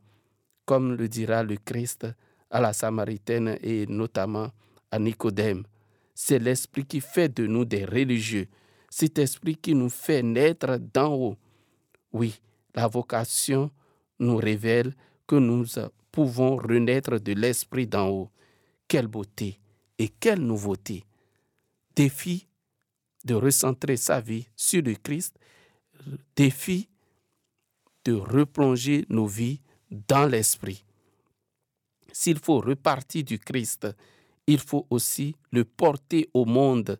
comme 0.65 0.95
le 0.95 1.07
dira 1.07 1.43
le 1.43 1.57
Christ 1.57 2.07
à 2.49 2.61
la 2.61 2.73
Samaritaine 2.73 3.57
et 3.61 3.85
notamment 3.87 4.49
à 4.91 4.99
Nicodème. 4.99 5.63
C'est 6.15 6.39
l'Esprit 6.39 6.85
qui 6.85 7.01
fait 7.01 7.29
de 7.29 7.47
nous 7.47 7.65
des 7.65 7.85
religieux, 7.85 8.47
cet 8.89 9.19
Esprit 9.19 9.55
qui 9.55 9.75
nous 9.75 9.89
fait 9.89 10.23
naître 10.23 10.77
d'en 10.93 11.13
haut. 11.13 11.37
Oui, 12.11 12.41
la 12.75 12.87
vocation 12.87 13.71
nous 14.19 14.37
révèle 14.37 14.93
que 15.27 15.35
nous 15.35 15.65
pouvons 16.11 16.55
renaître 16.55 17.19
de 17.19 17.33
l'Esprit 17.33 17.87
d'en 17.87 18.09
haut. 18.09 18.29
Quelle 18.87 19.07
beauté 19.07 19.59
et 19.97 20.09
quelle 20.09 20.41
nouveauté. 20.41 21.03
Défi 21.95 22.47
de 23.25 23.35
recentrer 23.35 23.97
sa 23.97 24.19
vie 24.19 24.47
sur 24.55 24.81
le 24.81 24.95
Christ, 24.95 25.37
défi 26.35 26.89
de 28.05 28.13
replonger 28.13 29.05
nos 29.09 29.27
vies 29.27 29.61
dans 29.91 30.25
l'Esprit. 30.25 30.83
S'il 32.11 32.39
faut 32.39 32.59
repartir 32.59 33.23
du 33.23 33.37
Christ, 33.39 33.87
il 34.47 34.59
faut 34.59 34.87
aussi 34.89 35.35
le 35.51 35.63
porter 35.63 36.29
au 36.33 36.45
monde, 36.45 36.99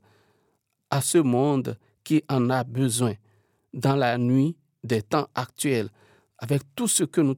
à 0.92 1.02
ce 1.02 1.18
monde 1.18 1.78
qui 2.04 2.24
en 2.30 2.50
a 2.50 2.64
besoin 2.64 3.14
dans 3.74 3.96
la 3.96 4.18
nuit 4.18 4.56
des 4.84 5.02
temps 5.02 5.28
actuels, 5.36 5.90
avec 6.38 6.62
tout 6.76 6.88
ce 6.88 7.04
que 7.04 7.22
nous, 7.22 7.36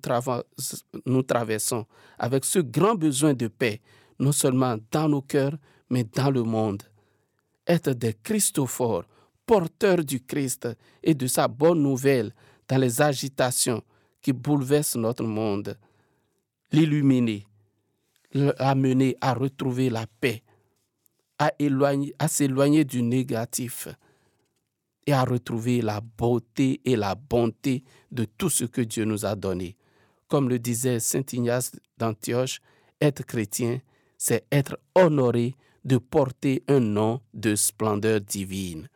nous 1.06 1.24
traversons, 1.24 1.86
avec 2.20 2.46
ce 2.46 2.60
grand 2.60 2.96
besoin 2.96 3.34
de 3.34 3.48
paix, 3.48 3.82
non 4.20 4.32
seulement 4.32 4.78
dans 4.92 5.10
nos 5.10 5.22
cœurs, 5.22 5.58
mais 5.90 6.04
dans 6.04 6.30
le 6.30 6.44
monde. 6.44 6.84
Être 7.68 7.94
des 7.94 8.14
Christophores, 8.14 9.06
porteurs 9.46 10.04
du 10.04 10.22
Christ 10.22 10.68
et 11.04 11.14
de 11.14 11.28
sa 11.28 11.48
bonne 11.48 11.82
nouvelle 11.82 12.34
dans 12.68 12.78
les 12.78 13.02
agitations 13.02 13.84
qui 14.22 14.34
bouleversent 14.34 14.96
notre 14.96 15.24
monde. 15.24 15.78
L'illuminer, 16.72 17.46
l'amener 18.34 19.16
à 19.20 19.34
retrouver 19.34 19.90
la 19.90 20.06
paix, 20.08 20.42
à, 21.38 21.52
à 22.20 22.28
s'éloigner 22.28 22.86
du 22.86 23.02
négatif 23.04 23.88
et 25.06 25.14
à 25.14 25.24
retrouver 25.24 25.82
la 25.82 26.00
beauté 26.02 26.80
et 26.86 26.96
la 26.96 27.16
bonté 27.16 27.84
de 28.12 28.26
tout 28.26 28.50
ce 28.50 28.66
que 28.66 28.82
Dieu 28.82 29.06
nous 29.06 29.26
a 29.26 29.36
donné. 29.36 29.76
Comme 30.28 30.48
le 30.48 30.60
disait 30.60 31.00
Saint 31.00 31.26
Ignace 31.34 31.74
d'Antioche, 31.98 32.62
être 33.02 33.26
chrétien, 33.26 33.80
c'est 34.18 34.46
être 34.52 34.80
honoré 34.96 35.56
de 35.84 35.98
porter 35.98 36.64
un 36.68 36.80
nom 36.80 37.22
de 37.34 37.56
splendeur 37.56 38.22
divine. 38.22 38.88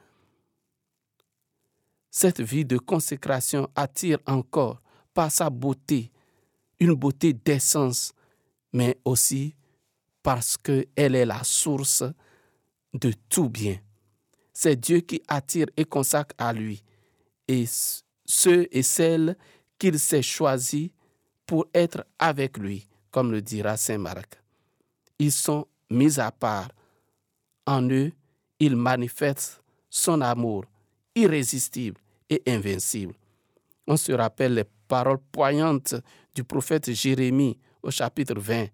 Cette 2.12 2.42
vie 2.42 2.66
de 2.66 2.78
consécration 2.78 3.68
attire 3.76 4.20
encore 4.26 4.82
par 5.14 5.32
sa 5.32 5.50
beauté, 5.50 6.12
une 6.80 6.94
beauté 6.94 7.34
d'essence, 7.34 8.14
mais 8.72 8.98
aussi 9.04 9.56
parce 10.24 10.58
qu'elle 10.58 11.16
est 11.16 11.26
la 11.26 11.44
source 11.44 12.04
de 12.94 13.14
tout 13.30 13.50
bien. 13.50 13.78
C'est 14.54 14.76
Dieu 14.76 15.02
qui 15.02 15.22
attire 15.28 15.68
et 15.76 15.86
consacre 15.86 16.34
à 16.38 16.54
lui, 16.54 16.84
et 17.48 17.66
ceux 18.26 18.68
et 18.72 18.84
celles 18.84 19.38
qu'il 19.78 20.00
s'est 20.00 20.22
choisis 20.22 20.90
pour 21.46 21.68
être 21.74 22.06
avec 22.18 22.58
lui, 22.58 22.88
comme 23.12 23.32
le 23.32 23.42
dira 23.42 23.78
Saint 23.78 23.98
Marc. 23.98 24.42
Ils 25.20 25.32
sont 25.32 25.68
mis 25.96 26.20
à 26.20 26.32
part. 26.32 26.70
En 27.66 27.90
eux, 27.90 28.12
il 28.60 28.76
manifeste 28.76 29.64
son 29.90 30.22
amour 30.22 30.66
irrésistible 31.16 32.00
et 32.30 32.42
invincible. 32.48 33.14
On 33.88 33.98
se 33.98 34.12
rappelle 34.12 34.54
les 34.56 34.66
paroles 34.88 35.20
poignantes 35.32 35.96
du 36.34 36.44
prophète 36.44 36.92
Jérémie 36.92 37.58
au 37.82 37.92
chapitre 37.92 38.36
20, 38.40 38.68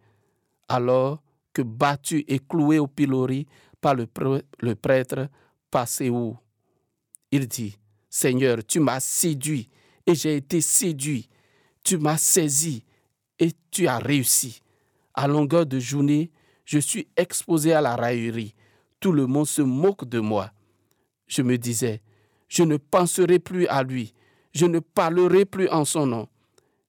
alors 0.67 1.21
que 1.53 1.61
battu 1.61 2.23
et 2.27 2.39
cloué 2.39 2.79
au 2.79 2.87
pilori 2.87 3.45
par 3.79 3.95
le, 3.95 4.05
prê- 4.05 4.43
le 4.59 4.75
prêtre. 4.75 5.27
Il 7.31 7.47
dit, 7.47 7.77
Seigneur, 8.09 8.57
tu 8.65 8.79
m'as 8.79 8.99
séduit 8.99 9.69
et 10.05 10.15
j'ai 10.15 10.35
été 10.37 10.59
séduit. 10.61 11.29
Tu 11.83 11.97
m'as 11.97 12.17
saisi 12.17 12.83
et 13.39 13.51
tu 13.71 13.87
as 13.87 13.97
réussi. 13.99 14.61
À 15.13 15.27
longueur 15.27 15.65
de 15.65 15.79
journée, 15.79 16.29
je 16.71 16.79
suis 16.79 17.09
exposé 17.17 17.73
à 17.73 17.81
la 17.81 17.97
raillerie. 17.97 18.55
Tout 19.01 19.11
le 19.11 19.27
monde 19.27 19.45
se 19.45 19.61
moque 19.61 20.07
de 20.07 20.21
moi. 20.21 20.51
Je 21.27 21.41
me 21.41 21.57
disais, 21.57 22.01
je 22.47 22.63
ne 22.63 22.77
penserai 22.77 23.39
plus 23.39 23.67
à 23.67 23.83
lui, 23.83 24.13
je 24.53 24.65
ne 24.65 24.79
parlerai 24.79 25.43
plus 25.43 25.67
en 25.67 25.83
son 25.83 26.05
nom. 26.05 26.29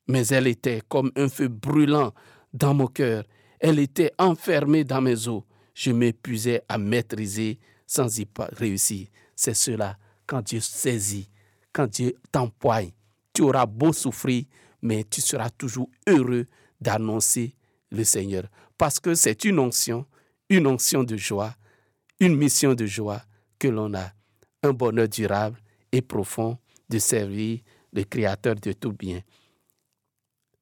Mais 0.07 0.24
elle 0.28 0.47
était 0.47 0.83
comme 0.89 1.11
un 1.16 1.28
feu 1.28 1.49
brûlant 1.49 2.14
dans 2.53 2.74
mon 2.74 2.87
cœur. 2.87 3.24
Elle 3.59 3.80
était 3.80 4.12
enfermée 4.18 4.85
dans 4.85 5.01
mes 5.01 5.26
os. 5.26 5.43
Je 5.74 5.91
m'épuisais 5.91 6.62
à 6.68 6.78
maîtriser 6.78 7.59
sans 7.85 8.20
y 8.20 8.28
réussir. 8.53 9.09
C'est 9.35 9.55
cela, 9.55 9.99
quand 10.28 10.43
Dieu 10.43 10.61
saisit, 10.61 11.28
quand 11.72 11.89
Dieu 11.89 12.14
t'empoigne, 12.30 12.93
tu 13.35 13.43
auras 13.43 13.66
beau 13.66 13.93
souffrir, 13.93 14.45
mais 14.80 15.03
tu 15.03 15.20
seras 15.20 15.51
toujours 15.51 15.91
heureux 16.07 16.47
d'annoncer 16.80 17.57
le 17.91 18.05
Seigneur. 18.05 18.45
Parce 18.83 18.99
que 18.99 19.14
c'est 19.14 19.45
une 19.45 19.61
onction, 19.61 20.07
une 20.49 20.66
onction 20.66 21.05
de 21.05 21.16
joie, 21.16 21.55
une 22.18 22.35
mission 22.35 22.74
de 22.74 22.85
joie 22.85 23.22
que 23.61 23.68
l'on 23.68 23.95
a. 23.95 24.11
Un 24.64 24.72
bonheur 24.72 25.09
durable 25.09 25.57
et 25.93 26.03
profond 26.03 26.59
de 26.89 26.99
servir 26.99 27.61
le 27.93 28.03
Créateur 28.03 28.57
de 28.57 28.72
tout 28.72 28.93
bien. 28.93 29.20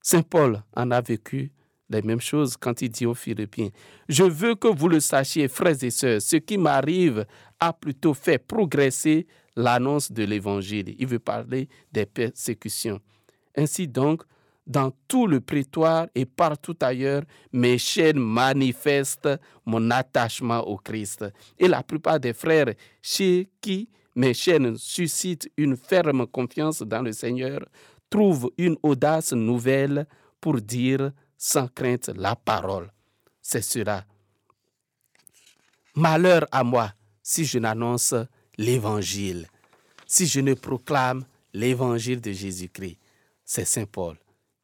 Saint 0.03 0.21
Paul 0.21 0.63
en 0.77 0.91
a 0.91 1.01
vécu 1.01 1.51
les 1.89 2.03
mêmes 2.03 2.21
choses 2.21 2.59
quand 2.59 2.83
il 2.83 2.91
dit 2.91 3.07
aux 3.07 3.15
Philippiens, 3.15 3.71
Je 4.07 4.25
veux 4.25 4.55
que 4.55 4.69
vous 4.69 4.91
le 4.91 5.01
sachiez, 5.01 5.49
frères 5.49 5.83
et 5.83 5.91
sœurs, 5.91 6.21
ce 6.21 6.37
qui 6.37 6.59
m'arrive 6.59 7.25
a 7.59 7.73
plutôt 7.73 8.13
fait 8.13 8.37
progresser 8.37 9.29
l'annonce 9.57 10.13
de 10.13 10.25
l'Évangile. 10.25 10.95
Il 10.99 11.07
veut 11.07 11.21
parler 11.21 11.71
des 11.91 12.05
persécutions. 12.05 13.01
Ainsi 13.57 13.89
donc, 13.89 14.25
dans 14.67 14.93
tout 15.09 15.27
le 15.27 15.41
prétoire 15.41 16.07
et 16.15 16.27
partout 16.27 16.77
ailleurs, 16.81 17.23
mes 17.53 17.79
chaînes 17.79 18.19
manifestent 18.19 19.29
mon 19.67 19.91
attachement 19.91 20.61
au 20.61 20.77
Christ. 20.77 21.25
Et 21.59 21.67
la 21.69 21.83
plupart 21.83 22.21
des 22.21 22.33
frères 22.33 22.75
chez 23.03 23.51
qui 23.61 23.89
mes 24.15 24.35
chaînes 24.35 24.77
suscitent 24.77 25.51
une 25.57 25.77
ferme 25.77 26.27
confiance 26.27 26.83
dans 26.83 27.03
le 27.03 27.13
Seigneur 27.13 27.61
trouvent 28.11 28.51
une 28.59 28.77
audace 28.83 29.33
nouvelle 29.33 30.07
pour 30.41 30.61
dire 30.61 31.13
sans 31.39 31.69
crainte 31.69 32.11
la 32.15 32.37
parole. 32.37 32.93
C'est 33.41 33.63
cela. 33.63 34.05
Malheur 35.95 36.47
à 36.51 36.63
moi 36.63 36.93
si 37.23 37.45
je 37.45 37.59
n'annonce 37.59 38.15
l'évangile, 38.59 39.47
si 40.07 40.27
je 40.27 40.41
ne 40.41 40.55
proclame 40.55 41.25
l'évangile 41.55 42.21
de 42.21 42.33
Jésus-Christ. 42.33 42.99
C'est 43.45 43.65
Saint 43.65 43.87
Paul, 43.87 44.17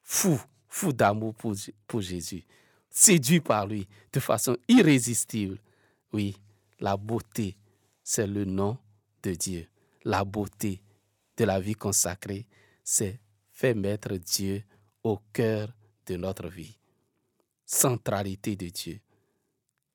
fou, 0.07 0.41
fou 0.69 0.93
d'amour 0.93 1.35
pour, 1.35 1.55
pour 1.87 2.01
Jésus, 2.01 2.45
séduit 2.89 3.41
par 3.41 3.67
lui 3.67 3.87
de 4.13 4.21
façon 4.21 4.57
irrésistible. 4.69 5.59
Oui, 6.13 6.37
la 6.79 6.97
beauté, 6.97 7.57
c'est 8.03 8.27
le 8.27 8.45
nom 8.45 8.79
de 9.23 9.33
Dieu. 9.33 9.67
La 10.05 10.25
beauté 10.25 10.81
de 11.37 11.45
la 11.45 11.59
vie 11.59 11.75
consacrée, 11.75 12.47
c'est 12.85 13.19
faire 13.51 13.75
mettre 13.75 14.17
Dieu 14.17 14.63
au 15.03 15.19
cœur 15.33 15.69
de 16.07 16.17
notre 16.17 16.49
vie. 16.49 16.79
Centralité 17.65 18.55
de 18.55 18.69
Dieu, 18.69 19.01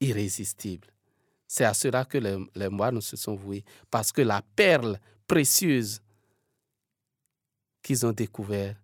irrésistible. 0.01 0.89
C'est 1.47 1.63
à 1.63 1.73
cela 1.73 2.03
que 2.03 2.17
les, 2.17 2.37
les 2.55 2.69
moines 2.69 2.99
se 2.99 3.15
sont 3.15 3.35
voués, 3.35 3.63
parce 3.89 4.11
que 4.11 4.21
la 4.21 4.41
perle 4.41 4.99
précieuse 5.25 6.01
qu'ils 7.81 8.05
ont 8.05 8.11
découvert, 8.11 8.75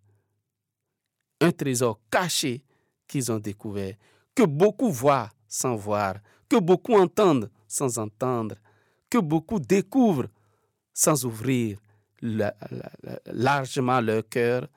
un 1.39 1.51
trésor 1.51 1.99
caché 2.09 2.63
qu'ils 3.07 3.31
ont 3.31 3.39
découvert, 3.39 3.95
que 4.35 4.43
beaucoup 4.43 4.91
voient 4.91 5.29
sans 5.47 5.75
voir, 5.75 6.15
que 6.49 6.59
beaucoup 6.59 6.95
entendent 6.95 7.49
sans 7.67 7.97
entendre, 7.99 8.55
que 9.09 9.17
beaucoup 9.17 9.59
découvrent 9.59 10.29
sans 10.93 11.25
ouvrir 11.25 11.79
la- 12.21 12.55
la- 12.71 12.91
la- 13.03 13.19
largement 13.25 14.01
leur 14.01 14.27
cœur, 14.27 14.67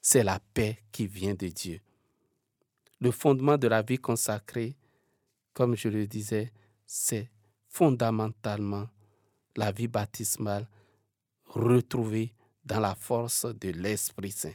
c'est 0.00 0.22
la 0.22 0.38
paix 0.38 0.78
qui 0.92 1.06
vient 1.06 1.34
de 1.34 1.48
Dieu. 1.48 1.80
Le 3.00 3.10
fondement 3.10 3.58
de 3.58 3.68
la 3.68 3.82
vie 3.82 3.98
consacrée, 3.98 4.76
comme 5.52 5.76
je 5.76 5.88
le 5.88 6.06
disais, 6.06 6.52
c'est 6.86 7.28
fondamentalement 7.68 8.88
la 9.56 9.72
vie 9.72 9.88
baptismale 9.88 10.68
retrouvée 11.46 12.32
dans 12.64 12.80
la 12.80 12.94
force 12.94 13.46
de 13.46 13.70
l'Esprit 13.70 14.30
Saint. 14.30 14.54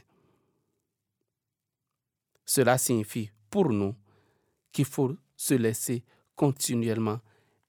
Cela 2.50 2.78
signifie 2.78 3.30
pour 3.48 3.70
nous 3.70 3.94
qu'il 4.72 4.84
faut 4.84 5.16
se 5.36 5.54
laisser 5.54 6.02
continuellement 6.34 7.20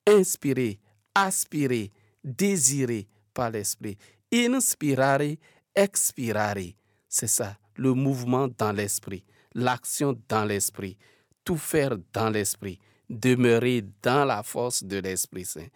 inspirer, 0.08 0.80
aspirer, 1.14 1.92
désirer 2.24 3.08
par 3.32 3.52
l'Esprit. 3.52 3.96
Inspirare, 4.34 5.38
expirare. 5.76 6.74
C'est 7.08 7.28
ça, 7.28 7.60
le 7.76 7.94
mouvement 7.94 8.48
dans 8.48 8.72
l'Esprit, 8.72 9.24
l'action 9.54 10.20
dans 10.28 10.46
l'Esprit, 10.46 10.98
tout 11.46 11.58
faire 11.58 11.96
dans 12.12 12.32
l'Esprit, 12.32 12.80
demeurer 13.08 13.84
dans 14.02 14.26
la 14.26 14.42
force 14.42 14.84
de 14.84 14.98
l'Esprit 14.98 15.46
Saint, 15.46 15.68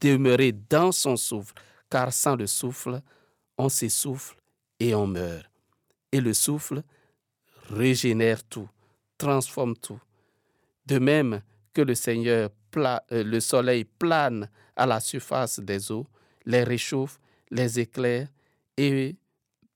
demeurer 0.00 0.50
dans 0.50 0.90
son 0.90 1.16
souffle, 1.16 1.54
car 1.88 2.12
sans 2.12 2.34
le 2.34 2.48
souffle, 2.48 3.02
on 3.56 3.68
s'essouffle 3.68 4.36
et 4.80 4.96
on 4.96 5.06
meurt. 5.06 5.46
Et 6.10 6.20
le 6.20 6.34
souffle 6.34 6.82
régénère 7.68 8.42
tout, 8.44 8.68
transforme 9.16 9.76
tout. 9.76 10.00
De 10.86 10.98
même 10.98 11.42
que 11.72 11.82
le 11.82 11.94
Seigneur, 11.94 12.50
euh, 12.76 12.98
le 13.10 13.40
soleil 13.40 13.84
plane 13.84 14.48
à 14.76 14.86
la 14.86 15.00
surface 15.00 15.60
des 15.60 15.90
eaux, 15.92 16.06
les 16.46 16.64
réchauffe, 16.64 17.18
les 17.50 17.80
éclaire 17.80 18.28
et 18.76 19.16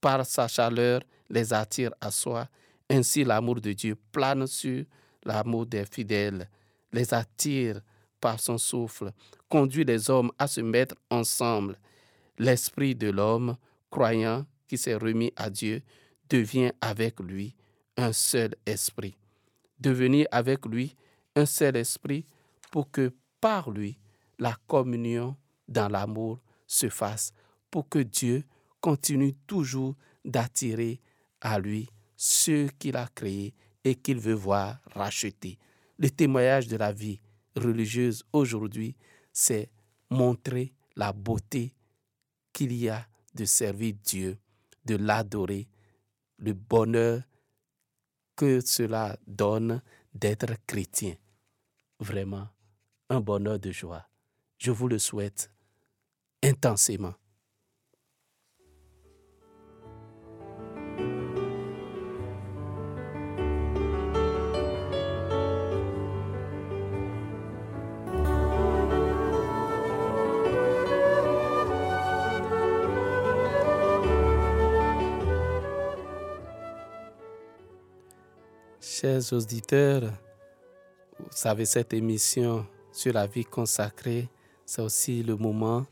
par 0.00 0.24
sa 0.24 0.48
chaleur 0.48 1.00
les 1.28 1.52
attire 1.52 1.92
à 2.00 2.10
soi. 2.10 2.48
Ainsi 2.88 3.24
l'amour 3.24 3.60
de 3.60 3.72
Dieu 3.72 3.96
plane 4.10 4.46
sur 4.46 4.84
l'amour 5.24 5.66
des 5.66 5.84
fidèles, 5.86 6.48
les 6.92 7.14
attire 7.14 7.80
par 8.20 8.38
son 8.38 8.58
souffle, 8.58 9.12
conduit 9.48 9.84
les 9.84 10.10
hommes 10.10 10.30
à 10.38 10.46
se 10.46 10.60
mettre 10.60 10.94
ensemble. 11.10 11.78
L'esprit 12.38 12.94
de 12.94 13.10
l'homme 13.10 13.56
croyant 13.90 14.46
qui 14.66 14.78
s'est 14.78 14.94
remis 14.94 15.32
à 15.36 15.50
Dieu 15.50 15.82
devient 16.28 16.72
avec 16.80 17.20
lui 17.20 17.54
un 18.02 18.12
seul 18.12 18.54
esprit. 18.66 19.16
Devenir 19.78 20.26
avec 20.30 20.66
lui 20.66 20.96
un 21.36 21.46
seul 21.46 21.76
esprit 21.76 22.26
pour 22.70 22.90
que 22.90 23.12
par 23.40 23.70
lui 23.70 23.98
la 24.38 24.56
communion 24.66 25.36
dans 25.68 25.88
l'amour 25.88 26.40
se 26.66 26.88
fasse, 26.88 27.32
pour 27.70 27.88
que 27.88 28.00
Dieu 28.00 28.44
continue 28.80 29.34
toujours 29.46 29.94
d'attirer 30.24 31.00
à 31.40 31.58
lui 31.58 31.88
ceux 32.16 32.68
qu'il 32.78 32.96
a 32.96 33.08
créés 33.14 33.54
et 33.84 33.94
qu'il 33.94 34.18
veut 34.18 34.34
voir 34.34 34.80
racheter. 34.94 35.58
Le 35.98 36.10
témoignage 36.10 36.66
de 36.66 36.76
la 36.76 36.92
vie 36.92 37.20
religieuse 37.56 38.24
aujourd'hui, 38.32 38.96
c'est 39.32 39.70
montrer 40.10 40.74
la 40.96 41.12
beauté 41.12 41.74
qu'il 42.52 42.72
y 42.72 42.88
a 42.88 43.06
de 43.34 43.44
servir 43.44 43.94
Dieu, 44.04 44.38
de 44.84 44.96
l'adorer, 44.96 45.68
le 46.38 46.52
bonheur 46.52 47.22
que 48.42 48.60
cela 48.60 49.16
donne 49.24 49.80
d'être 50.14 50.56
chrétien. 50.66 51.14
Vraiment, 52.00 52.48
un 53.08 53.20
bonheur 53.20 53.60
de 53.60 53.70
joie. 53.70 54.08
Je 54.58 54.72
vous 54.72 54.88
le 54.88 54.98
souhaite 54.98 55.48
intensément. 56.42 57.14
Chers 79.02 79.32
auditeurs, 79.32 80.12
vous 81.18 81.26
savez, 81.32 81.64
cette 81.64 81.92
émission 81.92 82.64
sur 82.92 83.12
la 83.12 83.26
vie 83.26 83.44
consacrée, 83.44 84.28
c'est 84.64 84.80
aussi 84.80 85.24
le 85.24 85.34
moment 85.34 85.84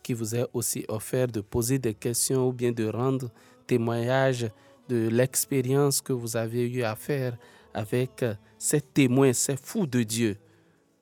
qui 0.00 0.14
vous 0.14 0.36
est 0.36 0.46
aussi 0.52 0.84
offert 0.86 1.26
de 1.26 1.40
poser 1.40 1.80
des 1.80 1.94
questions 1.94 2.46
ou 2.46 2.52
bien 2.52 2.70
de 2.70 2.86
rendre 2.86 3.32
témoignage 3.66 4.48
de 4.88 5.08
l'expérience 5.08 6.00
que 6.00 6.12
vous 6.12 6.36
avez 6.36 6.70
eu 6.70 6.84
à 6.84 6.94
faire 6.94 7.36
avec 7.74 8.24
ces 8.56 8.80
témoins, 8.80 9.32
ces 9.32 9.56
fous 9.56 9.88
de 9.88 10.04
Dieu 10.04 10.36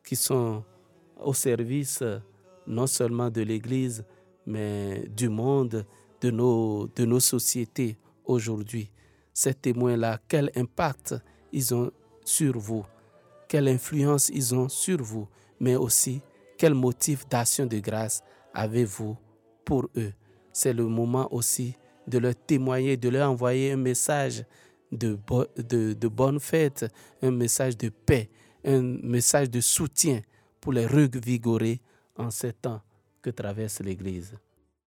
qui 0.03 0.17
sont 0.17 0.65
au 1.23 1.35
service 1.35 2.03
non 2.67 2.87
seulement 2.87 3.29
de 3.29 3.43
l'Église, 3.43 4.03
mais 4.47 5.07
du 5.15 5.29
monde, 5.29 5.85
de 6.23 6.31
nos, 6.31 6.87
de 6.97 7.05
nos 7.05 7.21
sociétés 7.21 7.99
aujourd'hui. 8.25 8.91
Ces 9.35 9.53
témoins-là, 9.53 10.21
quel 10.27 10.51
impact 10.57 11.17
ils 11.55 11.73
ont 11.75 11.91
sur 12.25 12.59
vous, 12.59 12.85
quelle 13.49 13.69
influence 13.69 14.29
ils 14.29 14.55
ont 14.55 14.69
sur 14.69 15.01
vous, 15.01 15.29
mais 15.61 15.77
aussi 15.77 16.21
quel 16.59 16.75
motif 16.75 17.27
d'action 17.29 17.65
de 17.67 17.79
grâce 17.79 18.23
avez-vous 18.53 19.17
pour 19.65 19.89
eux? 19.97 20.13
C'est 20.53 20.73
le 20.73 20.85
moment 20.87 21.33
aussi 21.33 21.77
de 22.07 22.19
leur 22.19 22.35
témoigner, 22.35 22.97
de 22.97 23.09
leur 23.09 23.31
envoyer 23.31 23.73
un 23.73 23.77
message 23.77 24.45
de, 24.91 25.19
de 25.57 26.09
bonne 26.09 26.41
fête, 26.41 26.87
un 27.23 27.31
message 27.31 27.77
de 27.77 27.89
paix, 27.89 28.29
un 28.65 28.83
message 29.03 29.49
de 29.49 29.61
soutien 29.61 30.21
pour 30.61 30.73
les 30.73 30.87
revigorer 30.87 31.81
en 32.17 32.31
ces 32.31 32.53
temps 32.53 32.81
que 33.23 33.31
traverse 33.31 33.81
l'Église. 33.81 34.35